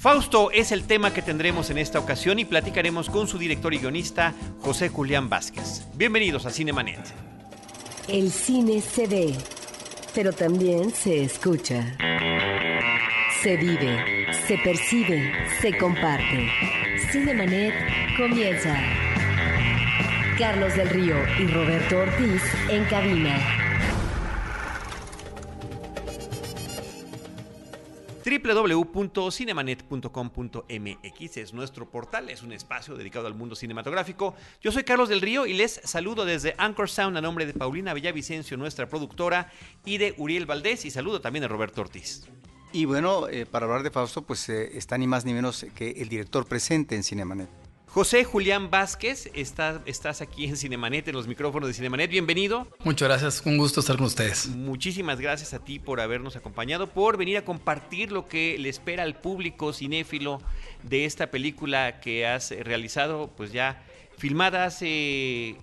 [0.00, 3.78] Fausto es el tema que tendremos en esta ocasión y platicaremos con su director y
[3.80, 5.84] guionista José Julián Vázquez.
[5.94, 7.00] Bienvenidos a Cinemanet.
[8.08, 9.34] El cine se ve,
[10.14, 11.98] pero también se escucha.
[13.42, 16.48] Se vive, se percibe, se comparte.
[17.12, 17.74] Cinemanet
[18.16, 18.74] comienza.
[20.38, 23.59] Carlos del Río y Roberto Ortiz en cabina.
[28.38, 34.34] www.cinemanet.com.mx es nuestro portal, es un espacio dedicado al mundo cinematográfico.
[34.60, 37.92] Yo soy Carlos del Río y les saludo desde Anchor Sound a nombre de Paulina
[37.92, 39.50] Villavicencio, nuestra productora,
[39.84, 42.28] y de Uriel Valdés, y saludo también a Roberto Ortiz.
[42.72, 45.90] Y bueno, eh, para hablar de Fausto, pues eh, está ni más ni menos que
[45.90, 47.59] el director presente en Cinemanet.
[47.92, 52.08] José Julián Vázquez, estás, estás aquí en Cinemanet, en los micrófonos de Cinemanet.
[52.08, 52.68] Bienvenido.
[52.84, 54.46] Muchas gracias, un gusto estar con ustedes.
[54.46, 59.02] Muchísimas gracias a ti por habernos acompañado, por venir a compartir lo que le espera
[59.02, 60.40] al público cinéfilo
[60.84, 63.82] de esta película que has realizado, pues ya
[64.16, 65.56] filmada hace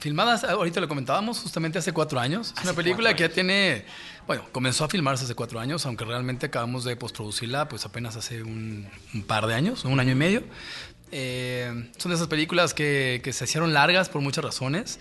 [0.00, 2.54] Filmadas, ahorita lo comentábamos, justamente hace cuatro años.
[2.56, 3.84] Es una película que ya tiene,
[4.26, 8.42] bueno, comenzó a filmarse hace cuatro años, aunque realmente acabamos de postproducirla pues apenas hace
[8.42, 10.42] un, un par de años, un año y medio.
[11.12, 14.98] Eh, son de esas películas que, se hicieron largas por muchas razones,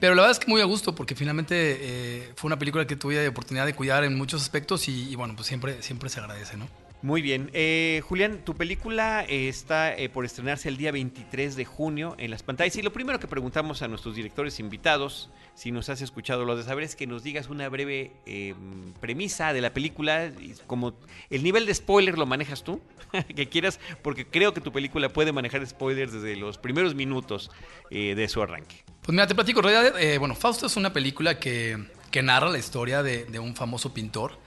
[0.00, 2.96] pero la verdad es que muy a gusto porque finalmente eh, fue una película que
[2.96, 6.56] tuve oportunidad de cuidar en muchos aspectos y, y bueno, pues siempre, siempre se agradece,
[6.56, 6.79] ¿no?
[7.02, 7.50] Muy bien.
[7.54, 12.42] Eh, Julián, tu película está eh, por estrenarse el día 23 de junio en las
[12.42, 12.76] pantallas.
[12.76, 16.62] Y lo primero que preguntamos a nuestros directores invitados, si nos has escuchado lo de
[16.62, 18.54] saber, es que nos digas una breve eh,
[19.00, 20.30] premisa de la película.
[20.66, 20.92] Como
[21.30, 22.82] el nivel de spoiler lo manejas tú,
[23.34, 27.50] que quieras, porque creo que tu película puede manejar spoilers desde los primeros minutos
[27.90, 28.84] de su arranque.
[29.00, 29.62] Pues mira, te platico.
[29.62, 34.38] Bueno, Fausto es una película que, que narra la historia de un famoso pintor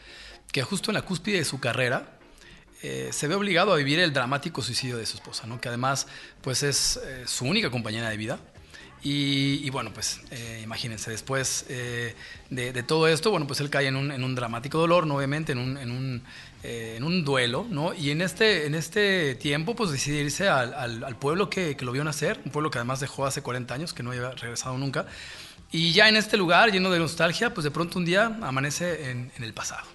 [0.52, 2.20] que justo en la cúspide de su carrera
[2.86, 5.62] eh, se ve obligado a vivir el dramático suicidio de su esposa, ¿no?
[5.62, 6.06] que además
[6.42, 8.39] pues es eh, su única compañera de vida.
[9.06, 14.36] Y, bueno, pues eh, imagínense, después de, todo esto, bueno, pues él cae en un,
[14.36, 15.17] dramático dolor, ¿no?
[15.17, 17.94] obviamente, en un, duelo, ¿no?
[17.94, 22.54] Y en este, este tiempo, pues decide irse al, pueblo que, lo vio nacer, un
[22.54, 25.05] pueblo que además dejó hace 40 años, que no había regresado nunca.
[25.70, 29.32] Y ya en este lugar, lleno de nostalgia, pues de pronto un día amanece en
[29.38, 29.92] el pasado.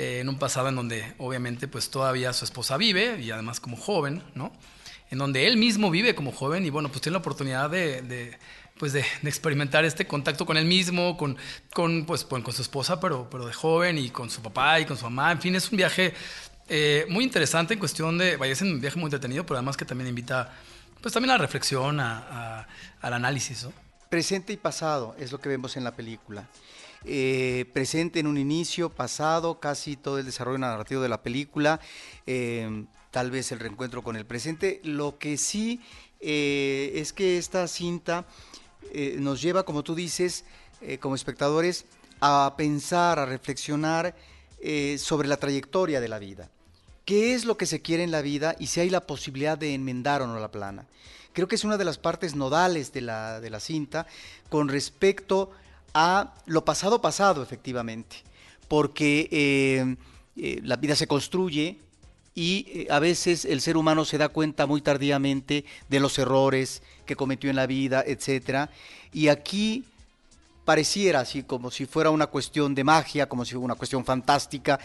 [0.00, 3.76] Eh, en un pasado en donde obviamente pues todavía su esposa vive y además como
[3.76, 4.50] joven, ¿no?
[5.10, 8.38] En donde él mismo vive como joven y bueno, pues tiene la oportunidad de,
[8.78, 11.36] pues de, experimentar este contacto con él mismo, con,
[11.74, 14.96] con, pues, con su esposa, pero, pero de joven y con su papá y con
[14.96, 15.32] su mamá.
[15.32, 16.14] En fin, es un viaje
[16.70, 19.84] eh, muy interesante en cuestión de, vaya, es un viaje muy entretenido, pero además que
[19.84, 20.50] también invita
[21.02, 22.66] pues también a la reflexión, a,
[23.02, 23.64] al análisis.
[23.64, 23.74] ¿no?
[24.08, 26.48] Presente y pasado es lo que vemos en la película.
[27.04, 31.80] Eh, presente en un inicio, pasado, casi todo el desarrollo narrativo de la película,
[32.26, 34.80] eh, tal vez el reencuentro con el presente.
[34.84, 35.80] Lo que sí
[36.20, 38.26] eh, es que esta cinta
[39.18, 40.44] nos lleva, como tú dices,
[40.98, 41.84] como espectadores,
[42.20, 44.16] a pensar, a reflexionar
[44.96, 46.50] sobre la trayectoria de la vida.
[47.04, 49.74] ¿Qué es lo que se quiere en la vida y si hay la posibilidad de
[49.74, 50.86] enmendar o no la plana?
[51.32, 54.06] Creo que es una de las partes nodales de la, de la cinta
[54.48, 55.69] con respecto a
[56.46, 58.16] lo pasado pasado, efectivamente,
[58.68, 59.96] porque eh,
[60.36, 61.78] eh, la vida se construye
[62.34, 66.82] y eh, a veces el ser humano se da cuenta muy tardíamente de los errores
[67.06, 68.70] que cometió en la vida, etcétera.
[69.12, 69.84] Y aquí
[70.64, 74.78] pareciera así como si fuera una cuestión de magia, como si fuera una cuestión fantástica,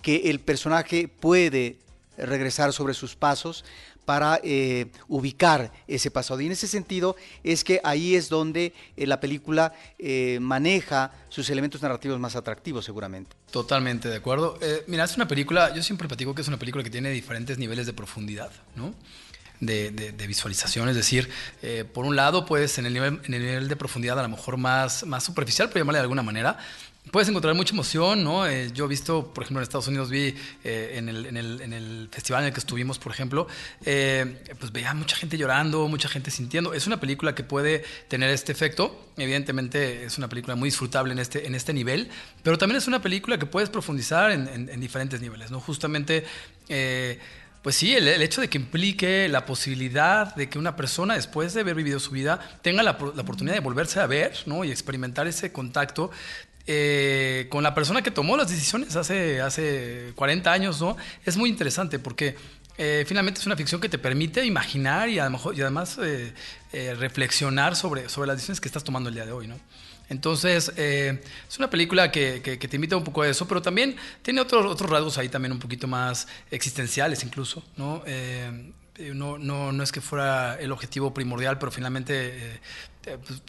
[0.00, 1.78] que el personaje puede
[2.16, 3.64] regresar sobre sus pasos
[4.04, 6.40] para eh, ubicar ese pasado.
[6.40, 11.48] Y en ese sentido es que ahí es donde eh, la película eh, maneja sus
[11.50, 13.36] elementos narrativos más atractivos seguramente.
[13.50, 14.58] Totalmente de acuerdo.
[14.86, 17.86] mira, es una película, yo siempre platico que es una película que tiene diferentes niveles
[17.86, 18.94] de profundidad, ¿no?
[19.60, 21.30] De, visualización, es decir,
[21.92, 24.56] por un lado, pues en el, nivel, en el nivel de profundidad a lo mejor
[24.56, 26.58] más, más superficial, por llamarle de alguna manera,
[27.10, 28.46] puedes encontrar mucha emoción, ¿no?
[28.46, 32.48] Eh, yo he visto, por ejemplo, en Estados Unidos vi eh, en, el, festival en
[32.48, 33.48] el que estuvimos, por ejemplo,
[33.84, 36.72] eh, pues veía mucha gente llorando, mucha gente sintiendo.
[36.74, 39.10] Es una película que puede tener este efecto.
[39.16, 42.08] Evidentemente es una película muy disfrutable en este, en este nivel,
[42.42, 45.60] pero también es una película que puedes profundizar en, diferentes niveles, ¿no?
[45.60, 46.24] Justamente...
[47.62, 51.60] Pues sí, el, hecho de que implique la posibilidad de que una persona, después de
[51.60, 54.64] haber vivido su vida, tenga la, oportunidad de volverse a ver ¿no?
[54.64, 56.10] y experimentar ese contacto,
[56.66, 60.96] eh, con la persona que tomó las decisiones hace, hace 40 años, ¿no?
[61.24, 62.36] Es muy interesante porque
[62.78, 65.98] eh, finalmente es una ficción que te permite imaginar y, a lo mejor, y además
[66.02, 66.34] eh,
[66.98, 69.56] reflexionar sobre, sobre las decisiones que estás tomando el día de hoy, ¿no?
[70.12, 73.96] Entonces, eh, es una película que, que, te invita un poco a eso, pero también
[74.20, 78.02] tiene otros, otros rasgos ahí también un poquito más existenciales incluso, ¿no?
[78.98, 82.60] Eh, no, no, no, es que fuera el objetivo primordial, pero finalmente eh,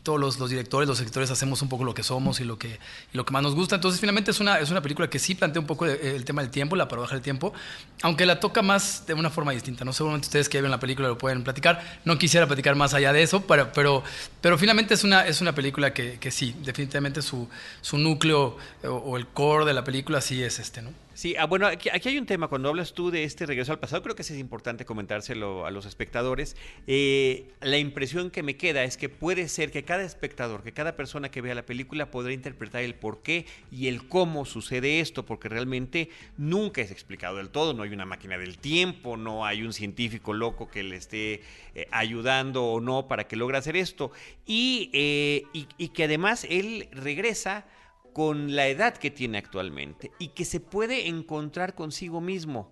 [0.02, 2.80] todos los, los, directores, los escritores hacemos un poco lo que somos y lo que,
[3.14, 3.76] y lo que más nos gusta.
[3.76, 6.50] Entonces, finalmente es una, es una película que sí plantea un poco el, tema del
[6.50, 7.54] tiempo, la paradoja del tiempo,
[8.02, 9.86] aunque la toca más de una forma distinta.
[9.86, 9.94] ¿no?
[9.94, 12.00] Seguramente ustedes que ven la película lo pueden platicar.
[12.06, 14.04] No quisiera platicar más allá de eso, pero, pero,
[14.42, 17.48] pero finalmente es una, es una película que, que sí, definitivamente su,
[17.82, 20.92] su núcleo o, o, el core de la película sí es este, ¿no?
[21.16, 23.78] Sí, ah, bueno, aquí, aquí, hay un tema, cuando hablas tú de este regreso al
[23.78, 26.58] pasado, creo que es importante comentárselo a los espectadores.
[26.88, 30.96] Eh, la impresión que me queda es que puede ser que cada espectador, que cada
[30.96, 35.24] persona que vea la película podrá interpretar el por qué y el cómo sucede esto,
[35.24, 39.62] porque realmente nunca es explicado del todo, no hay una máquina del tiempo, no hay
[39.62, 41.42] un científico loco que le esté
[41.76, 44.12] eh, ayudando o no para que logre hacer esto,
[44.48, 45.46] y, eh,
[45.94, 47.68] que además él regresa
[48.14, 52.72] con la edad que tiene actualmente y que se puede encontrar consigo mismo.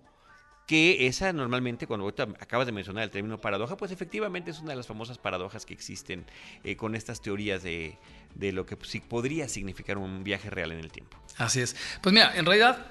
[0.66, 4.76] Que esa normalmente, cuando acabas de mencionar el término paradoja, pues efectivamente es una de
[4.76, 6.24] las famosas paradojas que existen
[6.62, 7.98] eh, con estas teorías de,
[8.36, 11.18] de lo que pues, podría significar un viaje real en el tiempo.
[11.36, 11.76] Así es.
[12.00, 12.86] Pues mira, en realidad,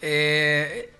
[0.00, 0.94] eh,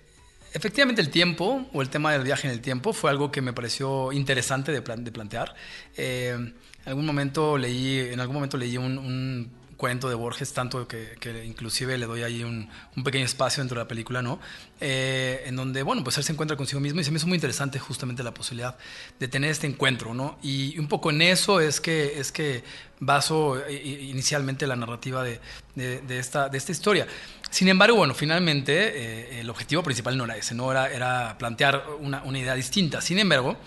[0.53, 3.53] efectivamente el tiempo o el tema del viaje en el tiempo fue algo que me
[3.53, 5.55] pareció interesante de, plan, de plantear.
[5.95, 6.53] Eh,
[6.85, 11.43] algún momento leí, en algún momento leí un, un cuento de Borges, tanto que, que
[11.43, 14.39] inclusive le doy ahí un, un, pequeño espacio dentro de la película, ¿no?
[14.79, 17.33] Eh, en donde, bueno, pues él se encuentra consigo mismo y se me hizo muy
[17.33, 18.77] interesante justamente la posibilidad
[19.19, 20.37] de tener este encuentro, ¿no?
[20.43, 22.63] Y un poco en eso es que, es que
[22.99, 25.39] baso inicialmente la narrativa de,
[25.73, 27.07] de, de esta, de esta historia.
[27.49, 31.85] Sin embargo, bueno, finalmente eh, el objetivo principal no era ese, no era, era plantear
[31.99, 33.01] una, una idea distinta.
[33.01, 33.57] Sin embargo,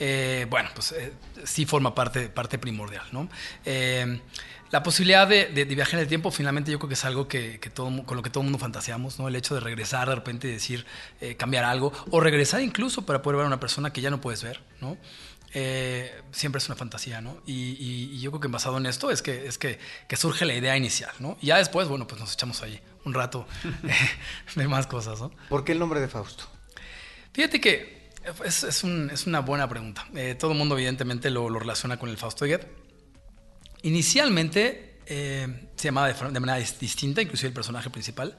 [0.00, 1.12] eh, bueno, pues eh,
[1.44, 3.28] sí forma parte, parte primordial, ¿no?
[3.64, 4.20] Eh,
[4.72, 7.28] la posibilidad de, de, de, viajar en el tiempo, finalmente yo creo que es algo
[7.28, 9.28] que, que, todo, con lo que todo el mundo fantaseamos, ¿no?
[9.28, 10.86] El hecho de regresar de repente y decir,
[11.36, 14.42] cambiar algo, o regresar incluso para poder ver a una persona que ya no puedes
[14.42, 14.96] ver, ¿no?
[15.52, 17.42] Eh, siempre es una fantasía, ¿no?
[17.44, 20.44] Y, y, y, yo creo que basado en esto es que, es que, que, surge
[20.44, 21.36] la idea inicial, ¿no?
[21.40, 23.48] Y ya después, bueno, pues nos echamos ahí un rato
[24.54, 25.32] de más cosas, ¿no?
[25.48, 26.44] ¿Por qué el nombre de Fausto?
[27.32, 27.99] Fíjate que
[28.44, 30.06] es, es, un, es una buena pregunta.
[30.14, 32.66] Eh, todo el mundo evidentemente lo, lo relaciona con el Fausto Goethe.
[33.82, 38.36] Inicialmente eh, se llamaba de, de, manera distinta, inclusive el personaje principal.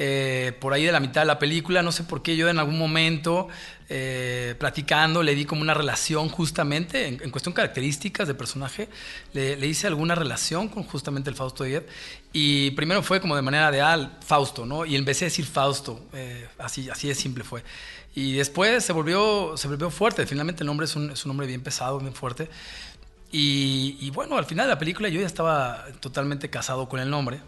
[0.00, 2.60] Eh, por ahí de la mitad de la película, no sé por qué yo en
[2.60, 3.48] algún momento,
[3.88, 8.88] eh, platicando, le di como una relación justamente, en, en cuestión características de personaje,
[9.32, 11.88] le, le, hice alguna relación con justamente el Fausto Goethe.
[12.32, 14.86] Y primero fue como de manera de, ah, Fausto, ¿no?
[14.86, 17.64] Y empecé a decir Fausto, eh, así, así de simple fue.
[18.18, 21.46] Y después se volvió, se volvió fuerte, finalmente el nombre es un, es un nombre
[21.46, 22.50] bien pesado, bien fuerte.
[23.30, 27.10] Y, y, bueno, al final de la película yo ya estaba totalmente casado con el
[27.10, 27.38] nombre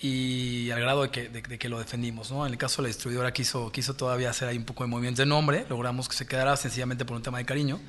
[0.00, 2.30] y al grado de que, de, de que lo defendimos.
[2.30, 2.46] ¿no?
[2.46, 5.22] En el caso de la distribuidora quiso, quiso todavía hacer ahí un poco de movimiento
[5.22, 7.80] de nombre, logramos que se quedara sencillamente por un tema de cariño.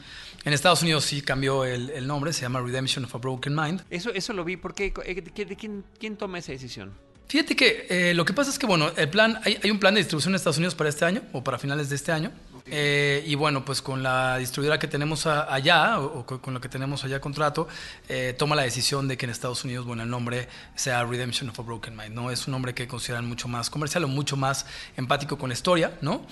[0.46, 3.84] En Estados Unidos sí cambió el, el nombre, se llama Redemption of a Broken Mind.
[3.92, 6.92] Eso, eso lo vi, porque ¿de, de quién, quién toma esa decisión?
[7.30, 9.94] Fíjate que eh, lo que pasa es que, bueno, el plan, hay, hay, un plan
[9.94, 12.32] de distribución en Estados Unidos para este año o para finales de este año.
[12.62, 12.74] Okay.
[12.76, 16.60] Eh, y bueno, pues con la distribuidora que tenemos a, allá o, o, con la
[16.60, 17.68] que tenemos allá contrato,
[18.08, 21.60] eh, toma la decisión de que en Estados Unidos, bueno, el nombre sea Redemption of
[21.60, 22.32] a Broken Mind, ¿no?
[22.32, 24.66] Es un nombre que consideran mucho más comercial o mucho más
[24.98, 26.26] empático con la historia, ¿no?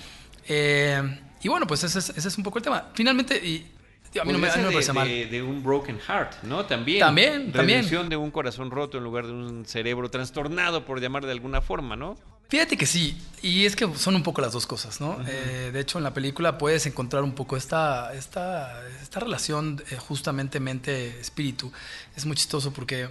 [0.48, 2.88] Y bueno, pues ese es, ese es, un poco el tema.
[2.94, 3.70] Finalmente, y
[4.18, 5.08] a mí no me, no me parece de, mal.
[5.08, 6.64] De, de, un broken heart, ¿no?
[6.66, 7.00] También.
[7.00, 8.08] También, también.
[8.08, 11.96] de un corazón roto en lugar de un cerebro trastornado, por llamar de alguna forma,
[11.96, 12.16] ¿no?
[12.48, 15.10] Fíjate que sí, y es que son un poco las dos cosas, ¿no?
[15.10, 15.24] Uh -huh.
[15.28, 19.96] eh, de hecho, en la película puedes encontrar un poco esta, esta, esta relación eh,
[19.96, 21.70] justamente mente-espíritu.
[22.16, 23.10] Es muy chistoso porque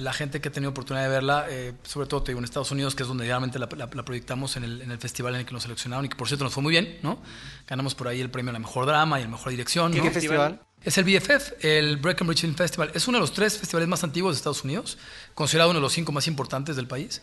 [0.00, 2.70] la gente que ha tenido oportunidad de verla, eh, sobre todo te digo, en Estados
[2.70, 5.40] Unidos, que es donde realmente la, la, la proyectamos en el, en el, festival en
[5.40, 7.18] el que nos seleccionaron y que por cierto nos fue muy bien, ¿no?
[7.66, 9.92] Ganamos por ahí el premio a la mejor drama y la mejor dirección.
[9.92, 10.04] ¿Qué, ¿no?
[10.04, 10.60] ¿Qué festival?
[10.82, 12.90] Es el BFF, el Breckenridge Film Festival.
[12.94, 14.96] Es uno de los tres festivales más antiguos de Estados Unidos,
[15.34, 17.20] considerado uno de los cinco más importantes del país.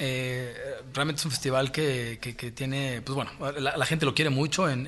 [0.00, 0.54] Eh,
[0.94, 4.86] realmente es un festival que, que, tiene, pues bueno, la, gente lo quiere mucho en,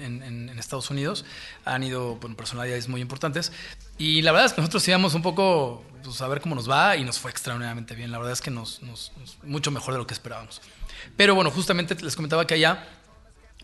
[0.59, 1.25] Estados Unidos.
[1.65, 3.53] Han ido bueno, personalidades muy importantes.
[3.99, 6.97] Y la verdad es que nosotros íbamos un poco pues, a ver cómo nos va
[6.97, 8.11] y nos fue extraordinariamente bien.
[8.13, 8.81] La verdad es que nos
[9.43, 10.61] mucho mejor de lo que esperábamos.
[11.17, 12.87] Pero bueno, justamente les comentaba que allá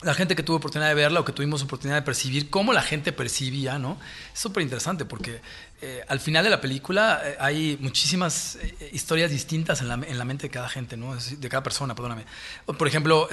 [0.06, 2.80] la gente que tuvo oportunidad de verla o que tuvimos oportunidad de percibir cómo la
[2.80, 3.98] gente percibía, ¿no?
[4.32, 5.40] Es súper interesante porque
[5.82, 10.16] eh, al final de la película eh, hay muchísimas eh, historias distintas en la, en
[10.16, 11.16] la, mente de cada gente, ¿no?
[11.16, 12.24] de cada persona, perdóname.
[12.66, 13.28] Por ejemplo,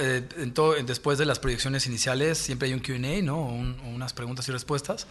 [0.84, 3.40] después de las proyecciones iniciales siempre hay un QA, ¿no?
[3.40, 5.06] Un, unas preguntas y respuestas.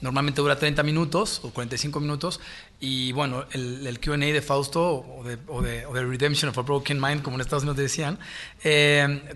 [0.00, 2.40] Normalmente dura 30 minutos o 45 minutos.
[2.84, 6.58] Y bueno, el, el QA de Fausto o de, o, de, o de, Redemption of
[6.58, 8.18] a Broken Mind, como en Estados Unidos decían,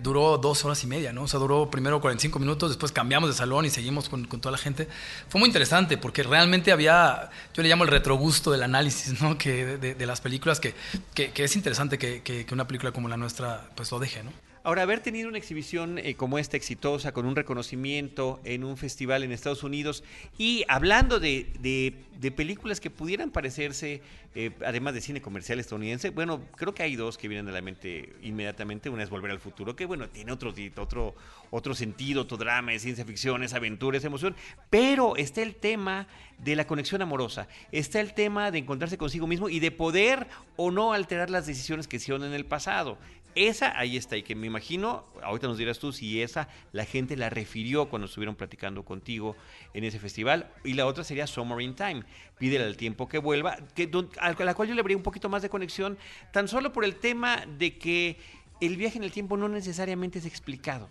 [0.01, 1.23] duró dos horas y media, ¿no?
[1.23, 4.51] O sea, duró primero 45 minutos, después cambiamos de salón y seguimos con, con toda
[4.51, 4.89] la gente.
[5.29, 9.37] Fue muy interesante porque realmente había yo le llamo el retrogusto del análisis ¿no?
[9.37, 10.75] que, de, las películas, que,
[11.13, 14.23] que, es interesante que, que, una película como la nuestra pues lo deje.
[14.23, 14.46] ¿no?
[14.67, 19.23] Ahora, haber tenido una exhibición eh, como esta exitosa, con un reconocimiento en un festival
[19.23, 20.03] en Estados Unidos
[20.37, 21.95] y hablando de,
[22.35, 24.01] películas que pudieran parecerse,
[24.35, 27.61] eh, además de cine comercial estadounidense, bueno, creo que hay dos que vienen a la
[27.61, 28.89] mente inmediatamente.
[28.89, 31.15] Una es Volver al Futuro, que bueno, tiene otro, otro,
[31.49, 34.35] otro sentido, otro drama, es ciencia ficción, es aventura, es emoción,
[34.69, 36.09] pero está el tema
[36.39, 40.71] de la conexión amorosa, está el tema de encontrarse consigo mismo y de poder o
[40.71, 42.97] no alterar las decisiones que hicieron en el pasado.
[43.37, 47.15] Esa ahí está, y que me imagino, ahorita nos dirás tú si esa la gente
[47.15, 49.35] la refirió cuando estuvieron platicando contigo
[49.75, 50.51] en ese festival.
[50.63, 52.03] Y la otra sería Summer in Time,
[52.39, 55.43] pídele al tiempo que vuelva, que, a la cual yo le habría un poquito más
[55.43, 55.99] de conexión,
[56.33, 58.17] tan solo por el tema de que
[58.59, 60.89] el viaje en el tiempo no necesariamente es explicado.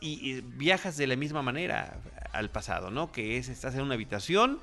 [0.00, 2.00] Y, viajas de la misma manera
[2.32, 3.12] al pasado, ¿no?
[3.12, 4.58] Que es, estás en una habitación,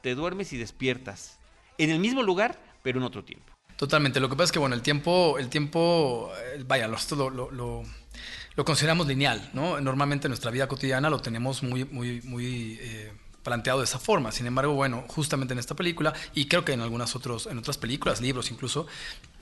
[0.00, 1.40] te duermes y despiertas.
[1.76, 3.51] En el mismo lugar, pero en otro tiempo.
[3.76, 4.20] Totalmente.
[4.20, 8.64] Lo que pasa es que, bueno, el tiempo, el tiempo, eh, vaya, lo, lo, lo,
[8.64, 9.80] consideramos lineal, ¿no?
[9.80, 13.12] Normalmente en nuestra vida cotidiana lo tenemos muy, muy, muy eh,
[13.42, 14.30] planteado de esa forma.
[14.32, 17.78] Sin embargo, bueno, justamente en esta película, y creo que en algunas otros, en otras
[17.78, 18.86] películas, libros incluso,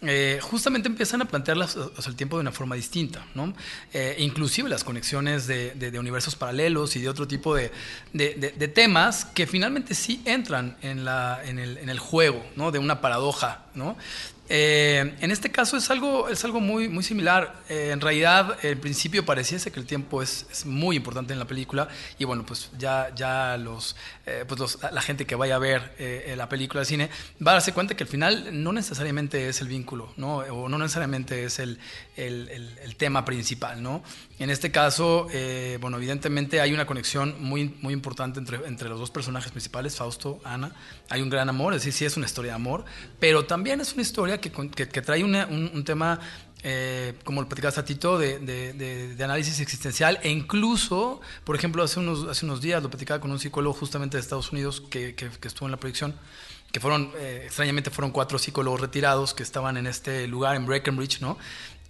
[0.03, 1.77] eh, justamente empiezan a plantearlas
[2.07, 3.53] el tiempo de una forma distinta, ¿no?
[3.93, 7.71] Eh, inclusive las conexiones de, universos paralelos y de otro tipo de,
[8.75, 11.07] temas que finalmente sí entran en,
[11.59, 12.71] el, en el juego, ¿no?
[12.71, 13.97] De una paradoja, ¿no?
[14.53, 17.55] Eh, en este caso es algo, es algo muy, muy similar.
[17.69, 21.47] Eh, en realidad, en principio pareciese que el tiempo es, es, muy importante en la
[21.47, 21.87] película
[22.19, 23.95] y bueno, pues ya, ya los,
[24.27, 25.95] eh, pues los, la gente que vaya a ver
[26.37, 27.11] la película de cine
[27.47, 30.39] va a darse cuenta que al final no necesariamente es el vínculo, ¿no?
[30.39, 31.79] o no necesariamente es el,
[32.17, 32.49] el,
[32.83, 33.81] el, tema principal.
[33.81, 34.03] ¿no?
[34.41, 35.29] En este caso,
[35.81, 40.41] bueno, evidentemente hay una conexión muy, muy importante entre, entre los dos personajes principales, Fausto,
[40.45, 40.73] Ana.
[41.11, 42.87] Hay un gran amor, es decir, sí es una historia de amor,
[43.19, 44.49] pero también es una historia que,
[45.03, 46.21] trae un, tema,
[46.63, 52.01] eh, como lo platicaste a Tito, de, de, análisis existencial e incluso, por ejemplo, hace
[52.01, 55.67] unos, hace unos días lo platicaba con un psicólogo justamente de Estados Unidos que, estuvo
[55.67, 56.15] en la proyección,
[56.73, 61.21] que fueron, eh, extrañamente fueron cuatro psicólogos retirados que estaban en este lugar, en Breckenridge,
[61.21, 61.37] ¿no?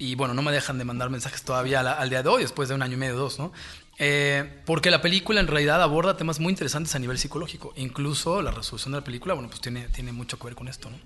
[0.01, 2.75] Y bueno, no me dejan de mandar mensajes todavía al, día de hoy, después de
[2.75, 3.53] un año y medio, dos, ¿no?
[3.99, 7.75] Eh, porque la película en realidad aborda temas muy interesantes a nivel psicológico.
[7.77, 10.89] Incluso la resolución de la película, bueno, pues tiene, tiene mucho que ver con esto,
[10.89, 10.97] ¿no?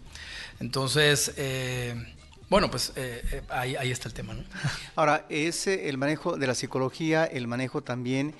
[0.60, 2.14] Entonces, eh,
[2.48, 4.34] bueno, pues eh, ahí, ahí, está el tema.
[4.34, 4.44] ¿no?
[4.94, 8.32] Ahora, es el manejo de la psicología, el manejo también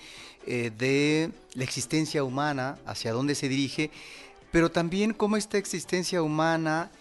[0.46, 3.90] de la existencia humana, hacia dónde se dirige,
[4.52, 6.92] pero también cómo esta existencia humana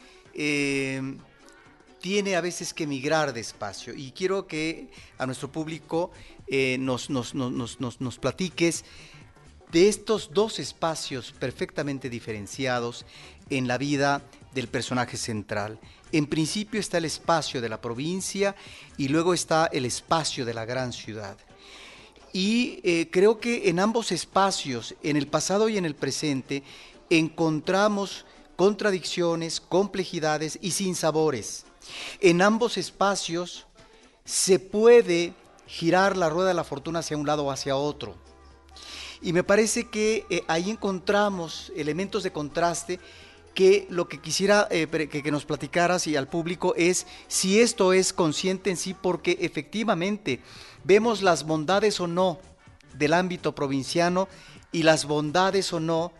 [2.03, 3.93] tiene a veces que migrar de espacio.
[3.95, 6.11] Y quiero que a nuestro público
[6.77, 8.83] nos, nos, nos, nos platiques
[9.71, 13.05] de estos dos espacios perfectamente diferenciados
[13.49, 14.21] en la vida
[14.53, 15.79] del personaje central.
[16.11, 18.53] En principio está el espacio de la provincia
[18.97, 21.37] y luego está el espacio de la gran ciudad.
[22.33, 26.63] Y eh, creo que en ambos espacios, en el pasado y en el presente,
[27.09, 28.25] encontramos
[28.57, 31.65] contradicciones, complejidades y sinsabores.
[32.19, 33.65] En ambos espacios
[34.25, 35.33] se puede
[35.67, 38.15] girar la rueda de la fortuna hacia un lado o hacia otro.
[39.21, 42.99] Y me parece que eh, ahí encontramos elementos de contraste
[43.53, 48.11] que lo que quisiera eh, que, nos platicaras y al público es si esto es
[48.11, 50.41] consciente en sí, porque efectivamente
[50.83, 52.39] vemos las bondades o no
[52.95, 54.27] del ámbito provinciano
[54.71, 56.11] y las bondades o no,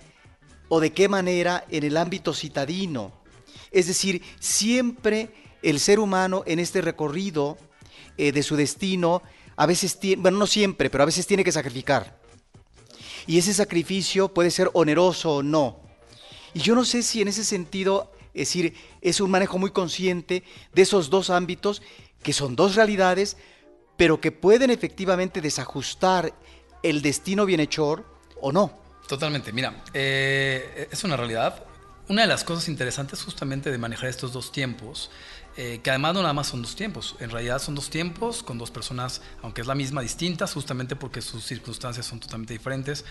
[0.70, 3.12] o de qué manera en el ámbito citadino.
[3.72, 5.32] Es decir, siempre
[5.64, 7.58] el ser humano en este recorrido
[8.18, 9.24] eh, de su destino,
[9.56, 12.20] a veces tiene, bueno, no siempre, pero a veces tiene que sacrificar.
[13.26, 15.84] Y ese sacrificio puede ser oneroso o no
[16.54, 20.44] y yo no sé si en ese sentido, es decir, es un manejo muy consciente
[20.74, 21.82] de esos dos ámbitos,
[22.22, 23.38] que son dos realidades,
[23.98, 26.34] pero que pueden efectivamente desajustar
[26.84, 28.06] el destino bienhechor
[28.40, 28.80] o no.
[29.08, 31.66] Totalmente, mira, eh, es una realidad.
[32.08, 35.10] Una de las cosas interesantes justamente de manejar estos dos tiempos
[35.56, 38.58] eh, que además no nada más son dos tiempos, en realidad son dos tiempos con
[38.58, 43.06] dos personas, aunque es la misma, distintas, justamente porque sus circunstancias son totalmente diferentes.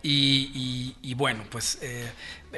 [0.00, 2.08] Y, bueno, pues eh,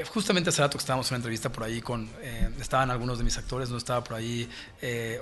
[0.08, 3.24] justamente hace rato que estábamos en una entrevista por ahí con, eh, estaban algunos de
[3.24, 4.46] mis actores, no estaba por ahí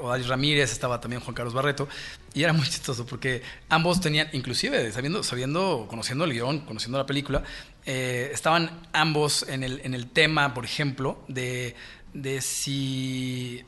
[0.01, 1.89] Odalis Ramírez, estaba también Juan Carlos Barreto,
[2.35, 7.07] y era muy chistoso porque ambos tenían, inclusive sabiendo, sabiendo conociendo el guion, conociendo la
[7.07, 7.45] película,
[7.85, 11.77] estaban ambos en el, en el tema, por ejemplo, de,
[12.15, 13.65] de si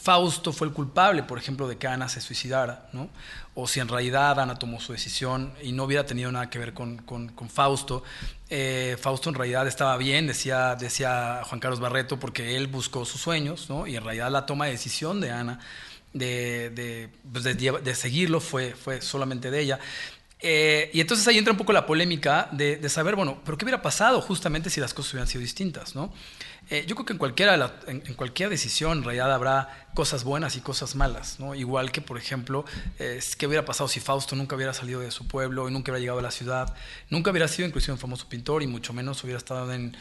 [0.00, 3.08] Fausto fue el culpable, por ejemplo, de que Ana se suicidara, ¿no?
[3.54, 6.74] O si en realidad Ana tomó su decisión y no hubiera tenido nada que ver
[6.74, 7.02] con,
[7.48, 8.02] Fausto.
[8.50, 13.20] Eh, Fausto en realidad estaba bien, decía, decía Juan Carlos Barreto, porque él buscó sus
[13.20, 13.86] sueños, ¿no?
[13.86, 15.60] Y en realidad la toma de decisión de Ana
[16.14, 19.80] de, de, pues, de, seguirlo fue, fue solamente de ella.
[20.40, 23.64] Eh, y entonces ahí entra un poco la polémica de, de, saber, bueno, pero ¿qué
[23.64, 26.12] hubiera pasado justamente si las cosas hubieran sido distintas, ¿no?
[26.70, 30.60] Eh, yo creo que en, cualquiera, en, cualquier decisión en realidad habrá cosas buenas y
[30.60, 31.54] cosas malas, ¿no?
[31.54, 32.64] Igual que, por ejemplo,
[32.98, 36.00] eh, ¿qué hubiera pasado si Fausto nunca hubiera salido de su pueblo y nunca hubiera
[36.00, 36.74] llegado a la ciudad?
[37.10, 39.94] Nunca hubiera sido inclusive un famoso pintor y mucho menos hubiera estado en,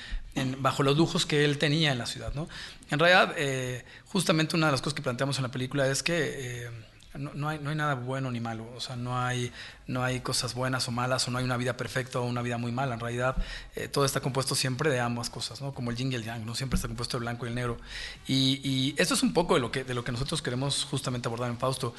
[0.60, 2.48] bajo los lujos que él tenía en la ciudad, ¿no?
[2.90, 6.70] En realidad, eh, justamente una de las cosas que planteamos en la película es que
[7.16, 9.52] no, hay, no hay nada bueno ni malo, o sea, no hay,
[9.88, 12.58] no hay cosas buenas o malas, o no hay una vida perfecta o una vida
[12.58, 12.96] muy mala.
[12.96, 13.36] En realidad,
[13.76, 15.74] eh, todo está compuesto siempre de ambas cosas, ¿no?
[15.74, 16.56] Como el yin y el yang, ¿no?
[16.56, 17.78] Siempre está compuesto de blanco y el negro.
[18.28, 21.28] Y, y esto es un poco de lo, que, de lo que nosotros queremos justamente
[21.28, 21.94] abordar en Fausto.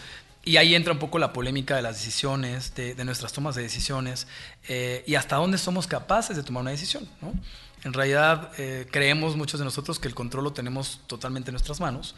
[0.45, 4.27] Y ahí entra un poco la polémica de las decisiones, de, nuestras tomas de decisiones,
[4.69, 7.33] eh, y hasta dónde somos capaces de tomar una decisión, ¿no?
[7.85, 11.81] En realidad eh, creemos muchos de nosotros que el control lo tenemos totalmente en nuestras
[11.81, 12.15] manos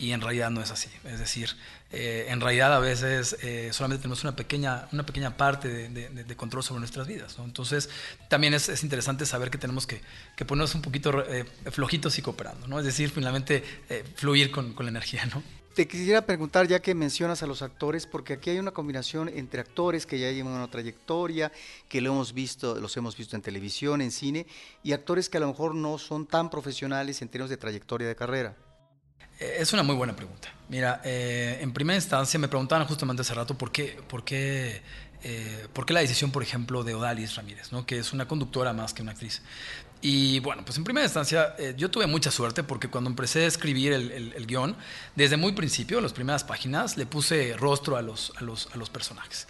[0.00, 0.88] y en realidad no es así.
[1.04, 1.50] Es decir,
[1.92, 6.64] eh, en realidad a veces eh, solamente tenemos una pequeña, una pequeña parte de, control
[6.64, 7.36] sobre nuestras vidas.
[7.38, 7.90] Entonces
[8.28, 10.00] también es, interesante saber que tenemos que,
[10.36, 11.24] que ponernos un poquito
[11.70, 12.66] flojitos y cooperando.
[12.66, 12.78] ¿no?
[12.78, 13.62] Es decir, finalmente
[14.16, 15.26] fluir con, con la energía.
[15.26, 15.42] ¿no?
[15.74, 19.60] Te quisiera preguntar, ya que mencionas a los actores, porque aquí hay una combinación entre
[19.60, 21.52] actores que ya llevan una trayectoria,
[21.88, 24.46] que lo hemos visto, los hemos visto en televisión, en cine,
[24.82, 28.16] y actores que a lo mejor no son tan profesionales en términos de trayectoria de
[28.16, 28.56] carrera.
[29.40, 30.48] Eh, es una muy buena pregunta.
[30.68, 34.82] Mira, eh, en primera instancia me preguntaban justamente hace rato por qué, por qué,
[35.24, 37.86] eh, por qué la decisión, por ejemplo, de Odalis Ramírez, ¿no?
[37.86, 39.42] que es una conductora más que una actriz.
[40.02, 43.92] Y bueno, pues en primera instancia yo tuve mucha suerte porque cuando empecé a escribir
[43.92, 44.74] el, guion,
[45.14, 48.88] desde muy principio, las primeras páginas, le puse rostro a los, a los, a los
[48.88, 49.46] personajes.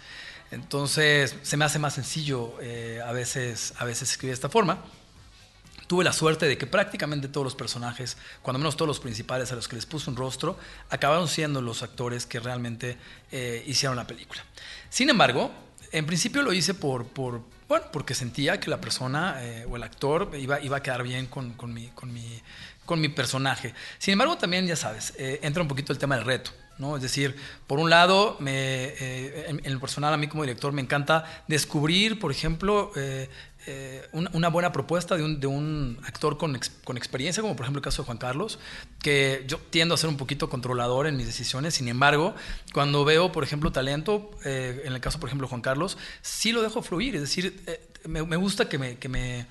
[0.51, 2.55] Entonces se me hace más sencillo
[3.05, 4.83] a, veces, a veces escribir de esta forma.
[5.91, 9.55] Tuve la suerte de que prácticamente todos los personajes, cuando menos todos los principales a
[9.55, 10.57] los que les puse un rostro,
[10.89, 12.95] acabaron siendo los actores que realmente
[13.29, 14.41] eh, hicieron la película.
[14.89, 15.51] Sin embargo,
[15.91, 19.83] en principio lo hice por, por bueno, porque sentía que la persona eh, o el
[19.83, 22.41] actor iba, iba a quedar bien con, con, mi, con, mi,
[22.85, 23.73] con mi personaje.
[23.97, 26.51] Sin embargo, también, ya sabes, eh, entra un poquito el tema del reto.
[26.77, 26.95] ¿no?
[26.95, 27.35] Es decir,
[27.67, 32.17] por un lado, me, eh, en, el personal, a mí como director, me encanta descubrir,
[32.17, 32.91] por ejemplo,
[34.11, 38.17] una, buena propuesta de un, actor con, experiencia, como por ejemplo el caso de Juan
[38.17, 38.59] Carlos,
[39.01, 42.35] que yo tiendo a ser un poquito controlador en mis decisiones, sin embargo,
[42.73, 46.61] cuando veo, por ejemplo, talento, eh, en el caso, por ejemplo, Juan Carlos, sí lo
[46.61, 49.47] dejo fluir, es decir, eh, me, me, gusta que me, que me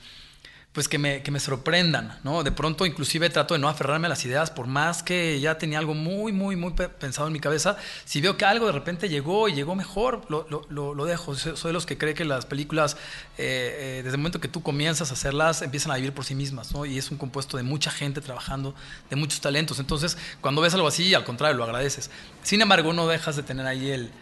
[0.73, 2.45] pues que me, que me sorprendan, ¿no?
[2.45, 5.81] De pronto inclusive trato de no aferrarme a las ideas, por más que ya tenía
[5.81, 9.49] algo muy, muy, muy pensado en mi cabeza, si veo que algo de repente llegó
[9.49, 11.35] y llegó mejor, lo, lo, lo dejo.
[11.35, 12.97] Soy de los que cree que las películas,
[13.37, 16.37] eh, eh, desde el momento que tú comienzas a hacerlas, empiezan a vivir por sí
[16.37, 16.87] mismas, ¿no?
[16.87, 18.75] Y es un compuesto de mucha gente trabajando,
[19.09, 19.81] de muchos talentos.
[19.81, 22.11] Entonces, cuando ves algo así, al contrario, lo agradeces.
[22.45, 24.13] Sin embargo, no dejas de tener ahí el,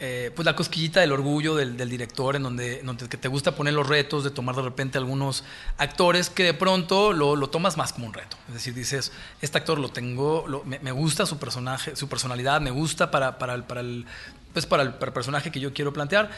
[0.00, 3.88] eh, pues la cosquillita del orgullo del, director, en donde, que te gusta poner los
[3.88, 5.44] retos, de tomar de repente algunos
[5.78, 8.36] actores que de pronto lo, tomas más como un reto.
[8.48, 13.12] Es decir, dices, este actor lo tengo, me, gusta su personaje, su personalidad, me gusta
[13.12, 14.04] para, para, el,
[14.52, 16.30] pues para el personaje que yo quiero plantear,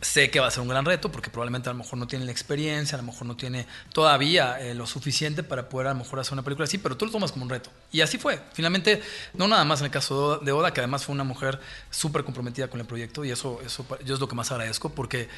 [0.00, 2.24] Sé que va a ser un gran reto porque probablemente a lo mejor no tiene
[2.24, 6.00] la experiencia, a lo mejor no tiene todavía eh, lo suficiente para poder a lo
[6.00, 7.70] mejor hacer una película así, pero tú lo tomas como un reto.
[7.90, 8.40] Y así fue.
[8.52, 9.02] Finalmente,
[9.34, 12.68] no nada más en el caso de Oda, que además fue una mujer súper comprometida
[12.68, 15.28] con el proyecto y eso, eso yo es lo que más agradezco porque,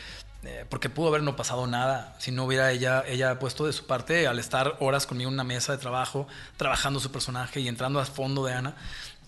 [0.45, 3.87] eh, porque pudo haber no pasado nada si no hubiera ella, ella puesto de su
[3.87, 8.01] parte al estar horas conmigo en una mesa de trabajo, trabajando su personaje y entrando
[8.01, 8.77] a fondo de Ana.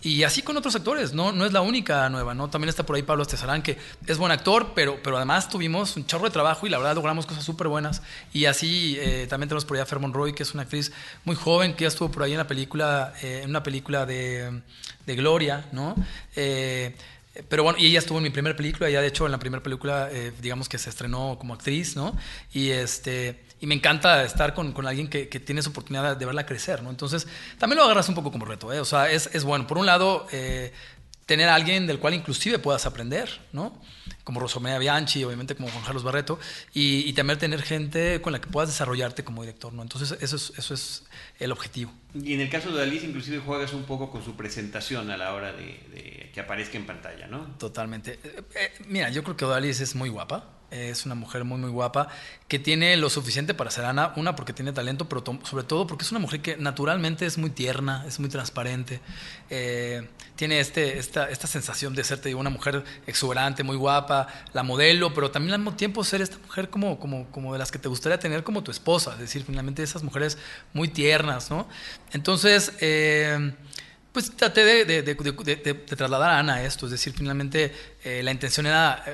[0.03, 2.49] Y así con otros actores, no, no es la única nueva, ¿no?
[2.49, 6.07] También está por ahí Pablo Estezarán, que es buen actor, pero, pero además tuvimos un
[6.07, 8.03] chorro de trabajo y la verdad logramos cosas súper buenas.
[8.33, 10.93] Y así eh, también tenemos por ahí a Fer Roy, que es una actriz
[11.25, 14.61] muy joven, que ya estuvo por ahí en la película, eh, en una película de,
[15.07, 15.95] de Gloria, ¿no?
[16.37, 16.95] Eh,
[17.49, 19.63] pero bueno, y ella estuvo en mi primera película, ella de hecho en la primera
[19.63, 22.17] película, eh, digamos que se estrenó como actriz, ¿no?
[22.53, 26.27] Y este y me encanta estar con, con alguien que, que, tiene esa oportunidad de
[26.27, 26.91] verla crecer, ¿no?
[26.91, 27.27] Entonces,
[27.59, 28.81] también lo agarras un poco como reto, ¿eh?
[28.81, 29.67] O sea, es, es bueno.
[29.67, 30.75] Por un lado, eh,
[31.27, 33.79] tener a alguien del cual inclusive puedas aprender, ¿no?
[34.23, 36.39] Como Rosomea Bianchi, obviamente como Juan Carlos Barreto,
[36.73, 39.83] y, y, también tener gente con la que puedas desarrollarte como director, ¿no?
[39.83, 41.05] Entonces, eso es, eso es
[41.41, 41.93] el objetivo.
[42.15, 45.35] Y en el caso de Alice, inclusive juegas un poco con su presentación a la
[45.35, 47.57] hora de, de que aparezca en pantalla, ¿no?
[47.59, 48.21] Totalmente.
[48.23, 51.71] Eh, eh, mira, yo creo que Alice es muy guapa es una mujer muy, muy
[51.71, 52.09] guapa,
[52.49, 56.05] que tiene lo suficiente para ser Ana, una porque tiene talento, pero sobre todo porque
[56.05, 59.01] es una mujer que naturalmente es muy tierna, es muy transparente,
[59.51, 64.29] eh, tiene este, esta, esta sensación de ser, te digo, una mujer exuberante, muy guapa,
[64.53, 67.73] la modelo, pero también al mismo tiempo ser esta mujer como, como, como de las
[67.73, 70.39] que te gustaría tener como tu esposa, es decir, finalmente esas mujeres
[70.73, 71.69] muy tiernas, ¿no?
[72.13, 73.53] Entonces, eh,
[74.13, 77.71] pues traté de, de, trasladar a Ana esto, es decir, finalmente
[78.03, 79.05] eh, la intención era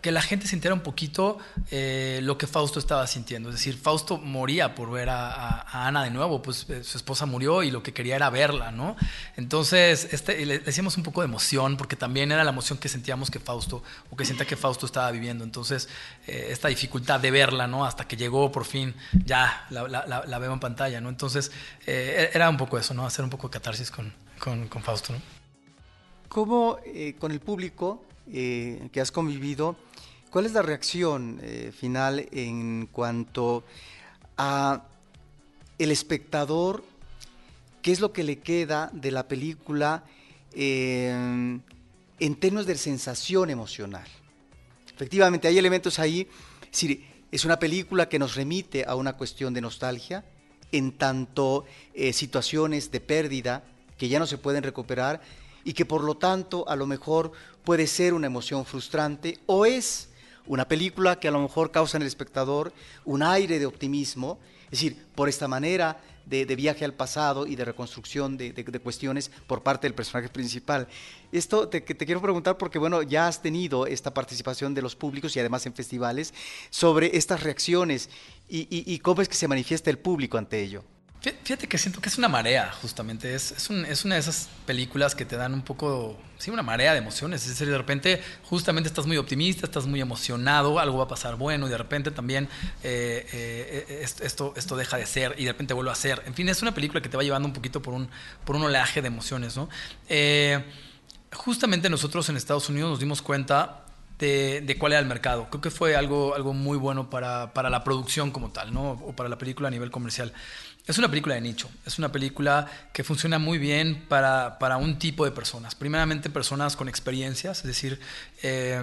[0.00, 1.38] que la gente sintiera un poquito
[1.70, 3.48] eh, lo que Fausto estaba sintiendo.
[3.50, 7.62] Es decir, Fausto moría por ver a, Ana de nuevo, pues eh, su esposa murió
[7.62, 8.96] y lo que quería era verla, ¿no?
[9.36, 13.30] Entonces, este, le, decíamos un poco de emoción, porque también era la emoción que sentíamos
[13.30, 15.44] que Fausto, o que sentía que Fausto estaba viviendo.
[15.44, 15.88] Entonces,
[16.26, 17.84] eh, esta dificultad de verla, ¿no?
[17.84, 18.94] Hasta que llegó por fin,
[19.24, 21.08] ya la, la, veo en pantalla, ¿no?
[21.08, 21.52] Entonces,
[21.86, 23.06] era un poco eso, ¿no?
[23.06, 25.20] Hacer un poco de catarsis con, con, con Fausto, ¿no?
[26.28, 26.78] ¿Cómo
[27.18, 29.76] con el público eh, que has convivido,
[30.30, 33.64] ¿cuál es la reacción eh, final en cuanto
[34.36, 34.84] a
[35.78, 36.84] el espectador?
[37.82, 40.04] ¿Qué es lo que le queda de la película
[40.52, 41.10] eh,
[42.20, 44.06] en términos de sensación emocional?
[44.94, 46.28] Efectivamente, hay elementos ahí.
[47.30, 50.24] Es una película que nos remite a una cuestión de nostalgia,
[50.70, 51.66] en tanto
[52.12, 53.64] situaciones de pérdida
[53.98, 55.20] que ya no se pueden recuperar
[55.64, 57.32] y que por lo tanto a lo mejor
[57.64, 60.08] puede ser una emoción frustrante o es
[60.46, 62.72] una película que a lo mejor causa en el espectador
[63.04, 67.64] un aire de optimismo, es decir, por esta manera de, viaje al pasado y de
[67.64, 70.88] reconstrucción de, cuestiones por parte del personaje principal.
[71.30, 75.36] Esto te, te, quiero preguntar porque, bueno, ya has tenido esta participación de los públicos
[75.36, 76.32] y además en festivales
[76.70, 78.08] sobre estas reacciones
[78.48, 80.84] y, y cómo es que se manifiesta el público ante ello.
[81.44, 83.34] Fíjate que siento que es una marea, justamente.
[83.34, 86.98] Es, es, una de esas películas que te dan un poco, sí, una marea de
[86.98, 87.42] emociones.
[87.42, 91.34] Es decir, de repente, justamente estás muy optimista, estás muy emocionado, algo va a pasar
[91.34, 92.48] bueno, y de repente también
[92.84, 96.22] eh, eh, esto, esto deja de ser, y de repente vuelve a ser.
[96.26, 98.08] En fin, es una película que te va llevando un poquito por un,
[98.44, 99.68] por un oleaje de emociones, ¿no?
[100.08, 100.64] Eh,
[101.32, 103.86] justamente nosotros en Estados Unidos nos dimos cuenta
[104.18, 105.48] de, de, cuál era el mercado.
[105.50, 108.92] Creo que fue algo, algo muy bueno para, para la producción como tal, ¿no?
[108.92, 110.32] O para la película a nivel comercial.
[110.86, 114.98] Es una película de nicho, es una película que funciona muy bien para, para un
[114.98, 115.76] tipo de personas.
[115.76, 118.00] Primeramente personas con experiencias, es decir,
[118.42, 118.82] eh,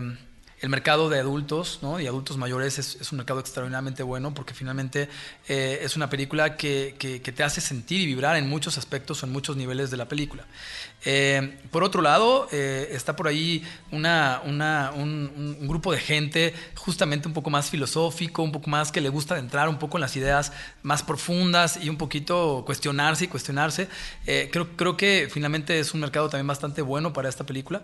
[0.62, 2.00] el mercado de adultos ¿no?
[2.00, 5.08] y adultos mayores es, un mercado extraordinariamente bueno porque finalmente
[5.48, 9.26] eh, es una película que, que, te hace sentir y vibrar en muchos aspectos o
[9.26, 10.46] en muchos niveles de la película.
[11.06, 17.28] Eh, por otro lado, eh, está por ahí una, una, un, grupo de gente justamente
[17.28, 20.16] un poco más filosófico, un poco más que le gusta entrar un poco en las
[20.16, 23.88] ideas más profundas y un poquito cuestionarse y cuestionarse.
[24.26, 27.84] creo, creo que finalmente es un mercado también bastante bueno para esta película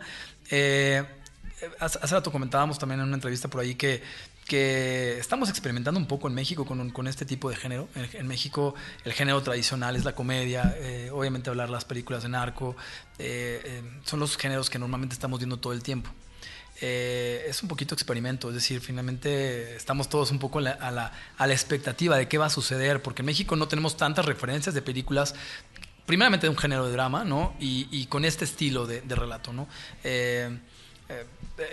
[1.79, 4.01] hace, rato comentábamos también en una entrevista por ahí que,
[4.45, 7.87] que estamos experimentando un poco en México con, con este tipo de género.
[7.95, 12.75] En, México el género tradicional es la comedia, eh, obviamente hablar las películas de narco,
[13.17, 16.09] eh, eh, son los géneros que normalmente estamos viendo todo el tiempo.
[16.81, 21.53] es un poquito experimento, es decir, finalmente estamos todos un poco a la, a la,
[21.53, 25.35] expectativa de qué va a suceder, porque en México no tenemos tantas referencias de películas
[26.05, 27.55] primeramente de un género de drama, ¿no?
[27.59, 29.67] Y, y con este estilo de, de relato, ¿no?
[30.03, 30.59] Eh,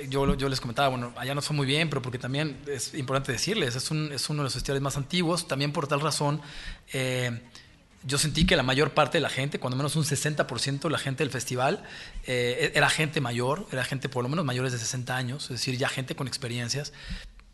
[0.09, 3.33] yo, yo les comentaba, bueno, allá no fue muy bien, pero porque también es importante
[3.33, 6.41] decirles, es, un, es uno de los festivales más antiguos, también por tal razón,
[6.93, 7.41] eh,
[8.05, 10.99] yo sentí que la mayor parte de la gente, cuando menos un 60% de la
[10.99, 11.85] gente del festival,
[12.27, 15.77] eh, era gente mayor, era gente por lo menos mayores de 60 años, es decir,
[15.77, 16.93] ya gente con experiencias,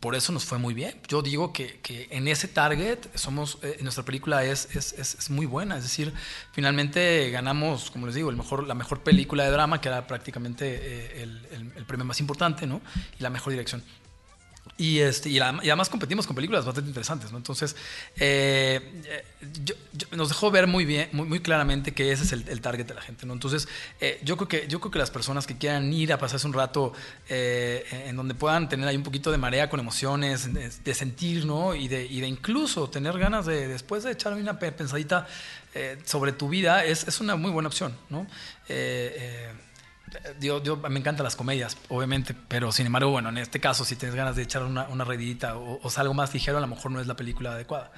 [0.00, 1.00] por eso nos fue muy bien.
[1.08, 5.46] Yo digo que, que en ese target somos, eh, nuestra película es, es, es, muy
[5.46, 6.12] buena, es decir,
[6.52, 10.66] finalmente ganamos, como les digo, el mejor, la mejor película de drama, que era prácticamente
[10.66, 12.80] eh, el, el, el, premio más importante, ¿no?
[13.18, 13.82] Y la mejor dirección.
[14.76, 17.38] Y, este, y, además competimos con películas bastante interesantes, ¿no?
[17.38, 17.74] Entonces,
[18.16, 19.02] eh,
[20.12, 23.02] nos dejó ver muy bien, muy, muy claramente que ese es el, target de la
[23.02, 23.32] gente, ¿no?
[23.32, 23.66] Entonces,
[24.00, 26.52] eh, yo, creo que, yo creo que las personas que quieran ir a pasarse un
[26.52, 26.92] rato
[27.28, 31.74] eh, en donde puedan tener ahí un poquito de marea con emociones, de, sentir, ¿no?
[31.74, 35.26] Y de, y de, incluso tener ganas de, después de echar una pensadita
[36.04, 38.26] sobre tu vida, es, es, una muy buena opción, ¿no?
[40.40, 43.96] Yo, yo, me encantan las comedias, obviamente, pero sin embargo, bueno, en este caso, si
[43.96, 45.04] tienes ganas de echar una, una
[45.56, 47.92] o, o algo más ligero, a lo mejor no es la película adecuada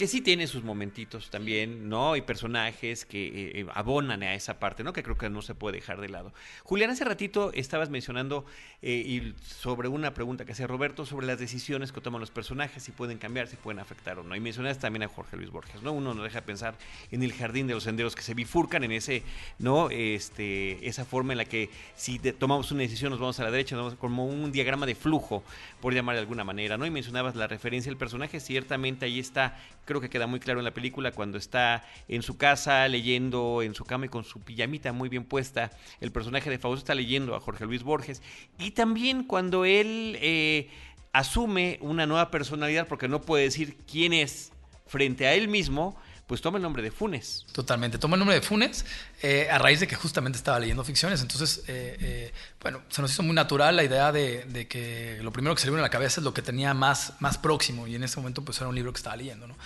[0.00, 2.16] que sí tiene sus momentitos también, ¿no?
[2.16, 4.94] Y personajes que eh, eh, abonan a esa parte, ¿no?
[4.94, 6.32] Que creo que no se puede dejar de lado.
[6.64, 8.46] Julián, hace ratito estabas mencionando
[8.80, 12.82] eh, y sobre una pregunta que hacía Roberto sobre las decisiones que toman los personajes,
[12.82, 14.34] si pueden cambiar, si pueden afectar o no.
[14.34, 15.92] Y mencionaste también a Jorge Luis Borges, ¿no?
[15.92, 16.78] Uno no deja pensar
[17.10, 19.22] en el jardín de los senderos que se bifurcan en ese,
[19.58, 19.90] ¿no?
[19.90, 23.76] Este, esa forma en la que si tomamos una decisión nos vamos a la derecha,
[23.76, 25.44] nos vamos como un diagrama de flujo,
[25.82, 26.86] por llamar de alguna manera, ¿no?
[26.86, 29.58] Y mencionabas la referencia al personaje, ciertamente ahí está
[29.90, 33.74] creo que queda muy claro en la película cuando está en su casa leyendo en
[33.74, 35.72] su cama y con su pijamita muy bien puesta.
[36.00, 38.22] El personaje de Fausto está leyendo a Jorge Luis Borges.
[38.56, 40.68] Y también cuando él eh,
[41.10, 44.52] asume una nueva personalidad, porque no puede decir quién es
[44.86, 45.96] frente a él mismo,
[46.30, 47.44] pues toma el nombre de Funes.
[47.50, 48.84] Totalmente, toma el nombre de Funes
[49.20, 51.20] eh, a raíz de que justamente estaba leyendo ficciones.
[51.22, 55.56] Entonces, eh, eh, bueno, se nos hizo muy natural la idea de, que lo primero
[55.56, 57.96] que se le vino a la cabeza es lo que tenía más, más próximo y
[57.96, 59.48] en ese momento pues era un libro que estaba leyendo.
[59.48, 59.56] ¿no?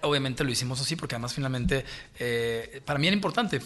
[0.00, 1.84] obviamente lo hicimos así porque además finalmente
[2.84, 3.60] para mí era importante.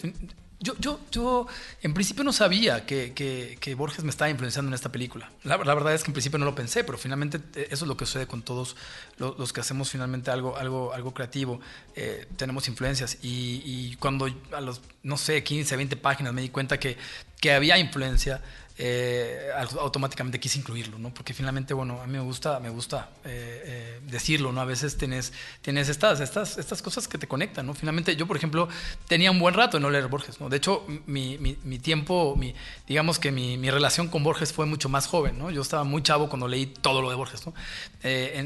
[0.63, 1.47] Yo, yo, yo
[1.81, 5.31] en principio no sabía que, que, Borges me estaba influenciando en esta película.
[5.43, 7.89] La, la, verdad es que en principio no lo pensé, pero finalmente eh, eso es
[7.89, 8.75] lo que sucede con todos
[9.17, 11.59] los, que hacemos finalmente algo, algo, algo creativo.
[11.95, 16.49] Eh, tenemos influencias y, y, cuando a los, no sé, 15, 20 páginas me di
[16.49, 16.95] cuenta que,
[17.39, 18.39] que había influencia,
[18.83, 21.13] eh, automáticamente quise incluirlo, ¿no?
[21.13, 24.59] Porque finalmente, bueno, a mí me gusta, me gusta eh, eh, decirlo, ¿no?
[24.59, 27.75] A veces tienes, tienes estas, estas, estas cosas que te conectan, ¿no?
[27.75, 28.67] Finalmente, yo, por ejemplo,
[29.07, 30.49] tenía un buen rato en no leer Borges, ¿no?
[30.49, 32.55] De hecho, mi, mi, mi tiempo, mi,
[32.87, 35.51] digamos que mi, mi, relación con Borges fue mucho más joven, ¿no?
[35.51, 37.53] Yo estaba muy chavo cuando leí todo lo de Borges, ¿no?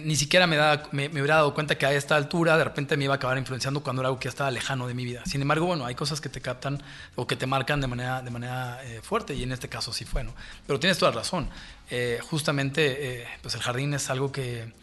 [0.04, 2.98] ni siquiera me, da, me, me, hubiera dado cuenta que a esta altura de repente
[2.98, 5.24] me iba a acabar influenciando cuando era algo que ya estaba lejano de mi vida.
[5.26, 6.84] Sin embargo, bueno, hay cosas que te captan
[7.16, 10.25] o que te marcan de manera, de manera fuerte y en este caso sí fue,
[10.66, 11.50] pero tienes toda razón.
[11.90, 14.74] Eh, justamente, eh, pues El Jardín es algo que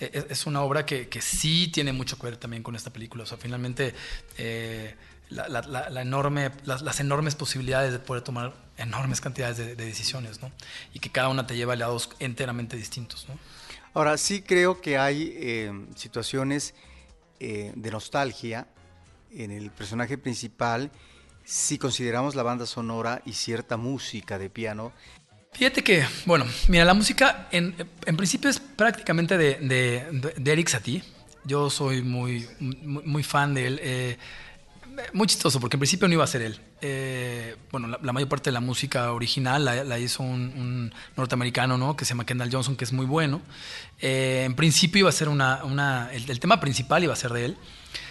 [0.00, 3.24] eh, es una obra que, que, sí tiene mucho que ver también con esta película.
[3.24, 3.94] O sea, finalmente,
[5.30, 10.50] la, enorme, las, enormes posibilidades de poder tomar enormes cantidades de, decisiones, ¿no?
[10.94, 13.38] Y que cada una te lleva a lados enteramente distintos, ¿no?
[13.94, 16.74] Ahora, sí creo que hay situaciones
[17.40, 18.68] de nostalgia
[19.32, 20.90] en el personaje principal
[21.48, 24.92] si consideramos la banda sonora y cierta música de piano.
[25.52, 29.54] Fíjate que, bueno, mira, la música en, en principio es prácticamente de,
[30.36, 31.02] de, Eric Satie.
[31.44, 33.80] Yo soy muy, muy, fan de él.
[33.82, 34.18] Eh,
[35.14, 36.60] muy chistoso, porque en principio no iba a ser él.
[36.80, 41.96] Eh, bueno, la, mayor parte de la música original la, hizo un, norteamericano, ¿no?
[41.96, 43.40] Que se llama Kendall Johnson, que es muy bueno.
[44.00, 45.64] Eh, en principio iba a ser una...
[45.64, 47.56] una el, el, tema principal iba a ser de él.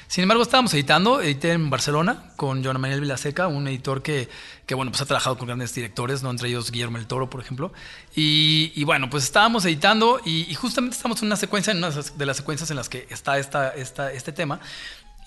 [0.08, 4.30] Sin embargo, estábamos editando, edité en Barcelona con Joan Manuel Vilaseca, un editor que,
[4.65, 6.32] que, bueno, pues ha trabajado con grandes directores, ¿no?
[6.32, 7.73] entre ellos Guillermo el Toro, por ejemplo.
[8.15, 12.38] Y, bueno, pues estábamos editando y, justamente estamos en una secuencia, en una de las
[12.38, 14.62] secuencias en las que está esta, esta, este tema.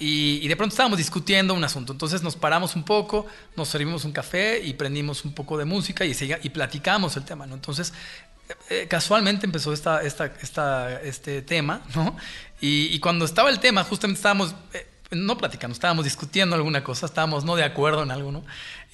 [0.02, 1.92] Y, de pronto estábamos discutiendo un asunto.
[1.92, 6.06] Entonces nos paramos un poco, nos servimos un café y prendimos un poco de música
[6.06, 6.14] y,
[6.48, 7.44] platicamos el tema.
[7.44, 7.92] Entonces
[8.70, 11.82] eh, casualmente empezó esta, este tema.
[12.62, 17.44] Y, cuando estaba el tema, justamente estábamos, eh, no platicando, estábamos discutiendo alguna cosa, estábamos
[17.44, 18.42] no de acuerdo en algo.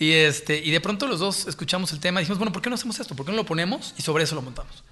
[0.01, 2.69] Y, este, y de pronto los dos escuchamos el tema y dijimos, bueno, ¿por qué
[2.69, 3.15] no hacemos esto?
[3.15, 3.95] ¿Por qué no lo ponemos?
[3.97, 4.83] Y sobre eso lo montamos.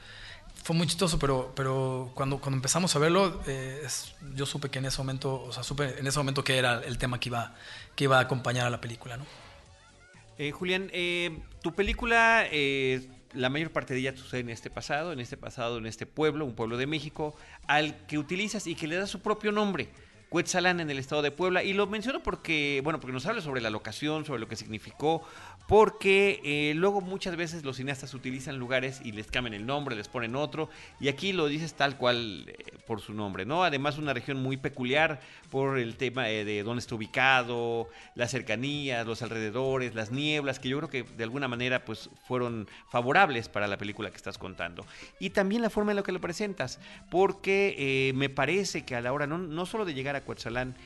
[0.64, 3.86] Fue muy chistoso, pero, pero cuando, cuando empezamos a verlo, eh,
[4.34, 6.98] yo supe que en ese momento, o sea, supe en ese momento que era el
[6.98, 7.54] tema que iba,
[7.94, 9.24] que iba a acompañar a la película, ¿no?
[10.52, 10.90] Julián,
[11.62, 12.44] tu película
[13.34, 16.44] la mayor parte de ella sucede en este pasado, en este pasado, en este pueblo,
[16.44, 17.34] un pueblo de México,
[17.66, 19.88] al que utilizas y que le da su propio nombre.
[20.28, 21.62] Cuetzalán en el estado de Puebla.
[21.62, 25.22] Y lo menciono porque, bueno, porque nos habla sobre la locación, sobre lo que significó,
[25.66, 30.08] porque eh, luego muchas veces los cineastas utilizan lugares y les cambian el nombre, les
[30.08, 30.68] ponen otro,
[31.00, 33.64] y aquí lo dices tal cual eh, por su nombre, ¿no?
[33.64, 39.06] Además una región muy peculiar por el tema eh, de dónde está ubicado, las cercanías,
[39.06, 43.66] los alrededores, las nieblas, que yo creo que de alguna manera pues fueron favorables para
[43.66, 44.84] la película que estás contando.
[45.18, 46.78] Y también la forma en la que lo presentas,
[47.10, 50.76] porque me parece que a la hora no, no solo de llegar a Coetzalán,